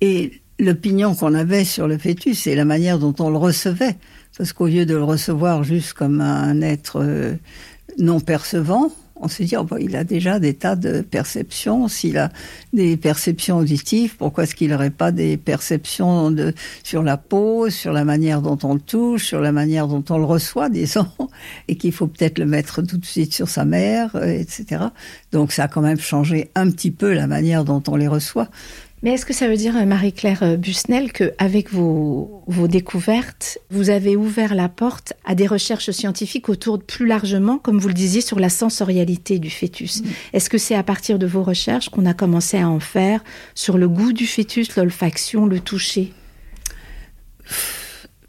Et 0.00 0.40
l'opinion 0.58 1.14
qu'on 1.14 1.34
avait 1.34 1.64
sur 1.64 1.86
le 1.86 1.98
fœtus 1.98 2.46
et 2.46 2.54
la 2.54 2.64
manière 2.64 2.98
dont 2.98 3.14
on 3.18 3.30
le 3.30 3.38
recevait. 3.38 3.96
Parce 4.36 4.52
qu'au 4.52 4.66
lieu 4.66 4.84
de 4.86 4.94
le 4.94 5.04
recevoir 5.04 5.64
juste 5.64 5.94
comme 5.94 6.20
un 6.20 6.60
être 6.60 7.00
euh, 7.00 7.34
non 7.98 8.20
percevant, 8.20 8.90
on 9.18 9.28
s'est 9.28 9.44
dit, 9.44 9.56
oh, 9.56 9.64
bah, 9.64 9.76
il 9.80 9.96
a 9.96 10.04
déjà 10.04 10.38
des 10.38 10.54
tas 10.54 10.76
de 10.76 11.00
perceptions. 11.00 11.88
S'il 11.88 12.18
a 12.18 12.30
des 12.72 12.96
perceptions 12.96 13.58
auditives, 13.58 14.16
pourquoi 14.16 14.44
est-ce 14.44 14.54
qu'il 14.54 14.70
n'aurait 14.70 14.90
pas 14.90 15.10
des 15.10 15.36
perceptions 15.36 16.30
de, 16.30 16.52
sur 16.82 17.02
la 17.02 17.16
peau, 17.16 17.70
sur 17.70 17.92
la 17.92 18.04
manière 18.04 18.42
dont 18.42 18.58
on 18.62 18.74
le 18.74 18.80
touche, 18.80 19.26
sur 19.26 19.40
la 19.40 19.52
manière 19.52 19.88
dont 19.88 20.04
on 20.10 20.18
le 20.18 20.24
reçoit, 20.24 20.68
disons, 20.70 21.08
et 21.68 21.76
qu'il 21.76 21.92
faut 21.92 22.06
peut-être 22.06 22.38
le 22.38 22.46
mettre 22.46 22.82
tout 22.82 22.98
de 22.98 23.06
suite 23.06 23.32
sur 23.32 23.48
sa 23.48 23.64
mère, 23.64 24.10
euh, 24.16 24.26
etc. 24.26 24.84
Donc 25.32 25.52
ça 25.52 25.64
a 25.64 25.68
quand 25.68 25.82
même 25.82 25.98
changé 25.98 26.50
un 26.54 26.70
petit 26.70 26.90
peu 26.90 27.14
la 27.14 27.26
manière 27.26 27.64
dont 27.64 27.82
on 27.88 27.96
les 27.96 28.08
reçoit. 28.08 28.48
Mais 29.02 29.12
est-ce 29.12 29.26
que 29.26 29.34
ça 29.34 29.46
veut 29.46 29.56
dire, 29.56 29.76
euh, 29.76 29.84
Marie-Claire 29.84 30.42
euh, 30.42 30.56
Busnel, 30.56 31.12
qu'avec 31.12 31.70
vos, 31.70 32.42
vos 32.46 32.66
découvertes, 32.66 33.58
vous 33.70 33.90
avez 33.90 34.16
ouvert 34.16 34.54
la 34.54 34.68
porte 34.68 35.12
à 35.24 35.34
des 35.34 35.46
recherches 35.46 35.90
scientifiques 35.90 36.48
autour 36.48 36.78
de 36.78 36.82
plus 36.82 37.06
largement, 37.06 37.58
comme 37.58 37.78
vous 37.78 37.88
le 37.88 37.94
disiez, 37.94 38.22
sur 38.22 38.38
la 38.38 38.48
sensorialité 38.48 39.38
du 39.38 39.50
fœtus? 39.50 40.02
Mm. 40.02 40.06
Est-ce 40.32 40.48
que 40.48 40.58
c'est 40.58 40.74
à 40.74 40.82
partir 40.82 41.18
de 41.18 41.26
vos 41.26 41.42
recherches 41.42 41.90
qu'on 41.90 42.06
a 42.06 42.14
commencé 42.14 42.58
à 42.58 42.68
en 42.68 42.80
faire 42.80 43.22
sur 43.54 43.76
le 43.76 43.88
goût 43.88 44.14
du 44.14 44.26
fœtus, 44.26 44.74
l'olfaction, 44.76 45.44
le 45.44 45.60
toucher? 45.60 46.12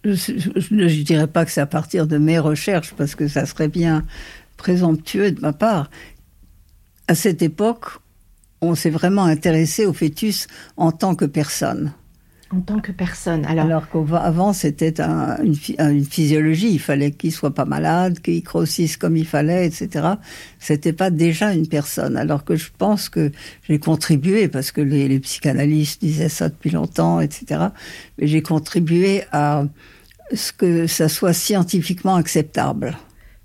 Je 0.04 0.34
ne 0.72 1.04
dirais 1.04 1.28
pas 1.28 1.46
que 1.46 1.52
c'est 1.52 1.62
à 1.62 1.66
partir 1.66 2.08
de 2.08 2.18
mes 2.18 2.40
recherches, 2.40 2.94
parce 2.98 3.16
que 3.16 3.28
ça 3.28 3.46
serait 3.46 3.70
bien 3.70 4.04
présomptueux 4.58 5.32
de 5.32 5.40
ma 5.40 5.54
part. 5.54 5.90
À 7.08 7.16
cette 7.16 7.42
époque, 7.42 7.86
on 8.62 8.76
s'est 8.76 8.90
vraiment 8.90 9.24
intéressé 9.24 9.86
au 9.86 9.94
fœtus 9.94 10.48
en 10.78 10.92
tant 10.92 11.16
que 11.16 11.26
personne. 11.26 11.94
En 12.50 12.62
tant 12.62 12.80
que 12.80 12.94
personne. 12.94 13.46
Alors, 13.46 13.66
Alors 13.66 13.90
qu'avant, 13.90 14.54
c'était 14.54 15.02
une, 15.02 15.54
une, 15.80 16.06
physiologie. 16.06 16.72
Il 16.72 16.80
fallait 16.80 17.12
qu'il 17.12 17.34
soit 17.34 17.54
pas 17.54 17.66
malade, 17.66 18.22
qu'il 18.22 18.42
grossisse 18.42 18.96
comme 18.96 19.18
il 19.18 19.28
fallait, 19.28 19.68
etc. 19.68 20.08
C'était 20.58 20.94
pas 20.94 21.10
déjà 21.10 21.54
une 21.54 21.68
personne. 21.68 22.16
Alors 22.16 22.46
que 22.46 22.56
je 22.56 22.70
pense 22.78 23.10
que 23.10 23.34
j'ai 23.68 23.80
contribué, 23.80 24.48
parce 24.48 24.72
que 24.72 24.80
les, 24.80 25.10
les, 25.10 25.20
psychanalystes 25.20 26.00
disaient 26.00 26.30
ça 26.30 26.48
depuis 26.48 26.70
longtemps, 26.70 27.20
etc. 27.20 27.66
Mais 28.18 28.28
j'ai 28.28 28.42
contribué 28.42 29.24
à 29.34 29.66
ce 30.34 30.54
que 30.54 30.88
ça 30.88 31.10
soit 31.10 31.34
scientifiquement 31.34 32.16
acceptable. 32.16 32.98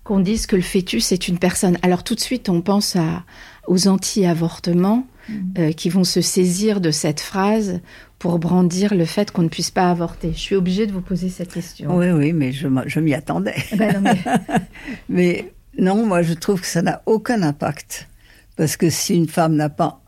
Qu'on 0.05 0.20
dise 0.20 0.46
que 0.46 0.55
le 0.55 0.62
fœtus 0.62 1.11
est 1.11 1.27
une 1.27 1.38
personne. 1.38 1.77
Alors 1.83 2.05
tout 2.05 2.14
de 2.14 2.20
suite, 2.20 2.48
on 2.48 2.61
pense 2.61 2.94
à, 2.94 3.25
aux 3.66 3.88
anti-avortements 3.88 5.07
mm. 5.29 5.35
euh, 5.59 5.72
qui 5.72 5.88
vont 5.88 6.05
se 6.05 6.20
saisir 6.20 6.81
de 6.81 6.90
cette 6.90 7.20
phrase 7.20 7.81
pour 8.18 8.38
brandir 8.38 8.94
le 8.94 9.05
fait 9.05 9.31
qu'on 9.31 9.42
ne 9.42 9.48
puisse 9.48 9.70
pas 9.70 9.90
avorter. 9.90 10.33
Je 10.33 10.38
suis 10.38 10.55
obligée 10.55 10.87
de 10.87 10.92
vous 10.92 11.01
poser 11.01 11.29
cette 11.29 11.53
question. 11.53 11.96
Oui, 11.96 12.11
oui, 12.11 12.33
mais 12.33 12.53
je, 12.53 12.68
m'y 13.01 13.14
attendais. 13.14 13.57
Eh 13.72 13.77
ben 13.77 14.01
non, 14.01 14.14
mais... 15.09 15.53
non, 15.79 16.07
moi 16.07 16.22
je 16.22 16.35
trouve 16.35 16.61
que 16.61 16.66
ça 16.66 16.83
n'a 16.83 17.03
aucun 17.07 17.42
impact. 17.42 18.09
Parce 18.57 18.77
que 18.77 18.90
si 18.90 19.16
une 19.16 19.29
femme 19.29 19.57
n'a 19.57 19.70
pas 19.70 20.03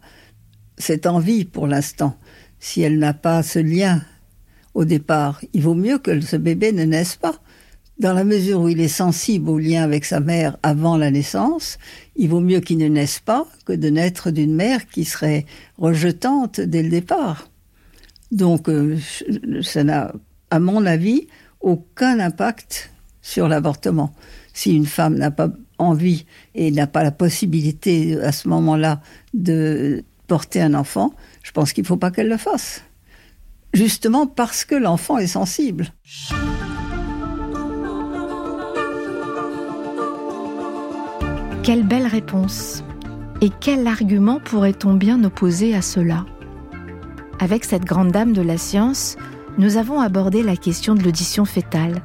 cette 0.79 1.07
envie 1.07 1.45
pour 1.45 1.67
l'instant, 1.67 2.17
si 2.61 2.83
elle 2.83 2.99
n'a 2.99 3.15
pas 3.15 3.43
ce 3.43 3.59
lien 3.59 4.03
au 4.75 4.85
départ, 4.85 5.41
il 5.53 5.63
vaut 5.63 5.75
mieux 5.75 5.99
que 5.99 6.21
ce 6.21 6.37
bébé 6.37 6.73
ne 6.73 6.85
naisse 6.85 7.17
pas. 7.17 7.35
Dans 7.99 8.13
la 8.13 8.25
mesure 8.25 8.61
où 8.61 8.69
il 8.69 8.81
est 8.81 8.89
sensible 8.89 9.49
au 9.49 9.59
lien 9.59 9.85
avec 9.85 10.05
sa 10.05 10.19
mère 10.19 10.57
avant 10.65 10.97
la 10.97 11.13
naissance, 11.13 11.79
il 12.17 12.29
vaut 12.29 12.41
mieux 12.41 12.59
qu'il 12.59 12.79
ne 12.79 12.89
naisse 12.89 13.21
pas 13.21 13.47
que 13.67 13.73
de 13.73 13.89
naître 13.89 14.33
d'une 14.33 14.55
mère 14.55 14.89
qui 14.89 15.05
serait 15.05 15.47
rejetante 15.79 16.61
dès 16.61 16.83
le 16.83 16.89
départ. 16.89 17.49
Donc, 18.33 18.69
euh, 18.69 18.99
ça 19.63 19.85
n'a, 19.85 20.13
à 20.51 20.59
mon 20.59 20.87
avis, 20.87 21.29
aucun 21.61 22.19
impact 22.19 22.91
sur 23.23 23.47
l'avortement. 23.47 24.13
Si 24.53 24.75
une 24.75 24.87
femme 24.87 25.17
n'a 25.17 25.31
pas 25.31 25.51
envie 25.79 26.27
et 26.57 26.73
n'a 26.73 26.89
pas 26.89 27.05
la 27.05 27.13
possibilité 27.13 28.21
à 28.21 28.33
ce 28.33 28.49
moment-là 28.49 29.01
de 29.35 30.03
porter 30.27 30.61
un 30.61 30.75
enfant, 30.75 31.15
je 31.45 31.53
pense 31.53 31.73
qu'il 31.73 31.83
ne 31.83 31.89
faut 31.89 31.97
pas 31.97 32.11
qu'elle 32.11 32.29
le 32.29 32.39
fasse. 32.39 32.83
Justement 33.73 34.27
parce 34.27 34.65
que 34.65 34.75
l'enfant 34.75 35.19
est 35.19 35.29
sensible. 35.29 35.93
Quelle 41.65 41.87
belle 41.87 42.07
réponse 42.07 42.85
Et 43.41 43.49
quel 43.49 43.87
argument 43.87 44.39
pourrait-on 44.39 44.93
bien 44.93 45.25
opposer 45.25 45.75
à 45.75 45.81
cela? 45.81 46.27
Avec 47.41 47.65
cette 47.65 47.87
grande 47.87 48.13
dame 48.13 48.35
de 48.35 48.43
la 48.43 48.59
science, 48.59 49.17
nous 49.57 49.79
avons 49.79 49.99
abordé 49.99 50.43
la 50.43 50.59
question 50.59 50.95
de 50.95 51.03
l'audition 51.03 51.47
fétale. 51.47 52.03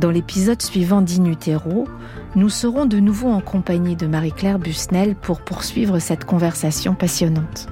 Dans 0.00 0.10
l'épisode 0.10 0.60
suivant 0.60 1.00
d'Inutero, 1.00 1.86
nous 2.34 2.48
serons 2.48 2.84
de 2.84 2.98
nouveau 2.98 3.28
en 3.28 3.40
compagnie 3.40 3.94
de 3.94 4.08
Marie-Claire 4.08 4.58
Busnel 4.58 5.14
pour 5.14 5.42
poursuivre 5.42 6.00
cette 6.00 6.24
conversation 6.24 6.96
passionnante. 6.96 7.68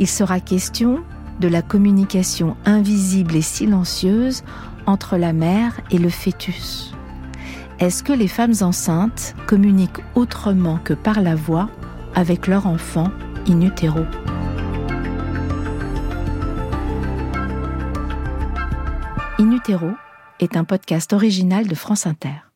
Il 0.00 0.08
sera 0.08 0.40
question 0.40 1.04
de 1.38 1.46
la 1.46 1.62
communication 1.62 2.56
invisible 2.64 3.36
et 3.36 3.42
silencieuse 3.42 4.42
entre 4.86 5.18
la 5.18 5.32
mère 5.32 5.80
et 5.92 5.98
le 5.98 6.10
fœtus. 6.10 6.92
Est-ce 7.82 8.04
que 8.04 8.12
les 8.12 8.28
femmes 8.28 8.54
enceintes 8.60 9.34
communiquent 9.48 10.04
autrement 10.14 10.78
que 10.84 10.94
par 10.94 11.20
la 11.20 11.34
voix 11.34 11.68
avec 12.14 12.46
leur 12.46 12.68
enfant 12.68 13.10
in 13.48 13.60
utero? 13.60 14.04
In 19.40 19.50
utero 19.50 19.90
est 20.38 20.56
un 20.56 20.62
podcast 20.62 21.12
original 21.12 21.66
de 21.66 21.74
France 21.74 22.06
Inter. 22.06 22.51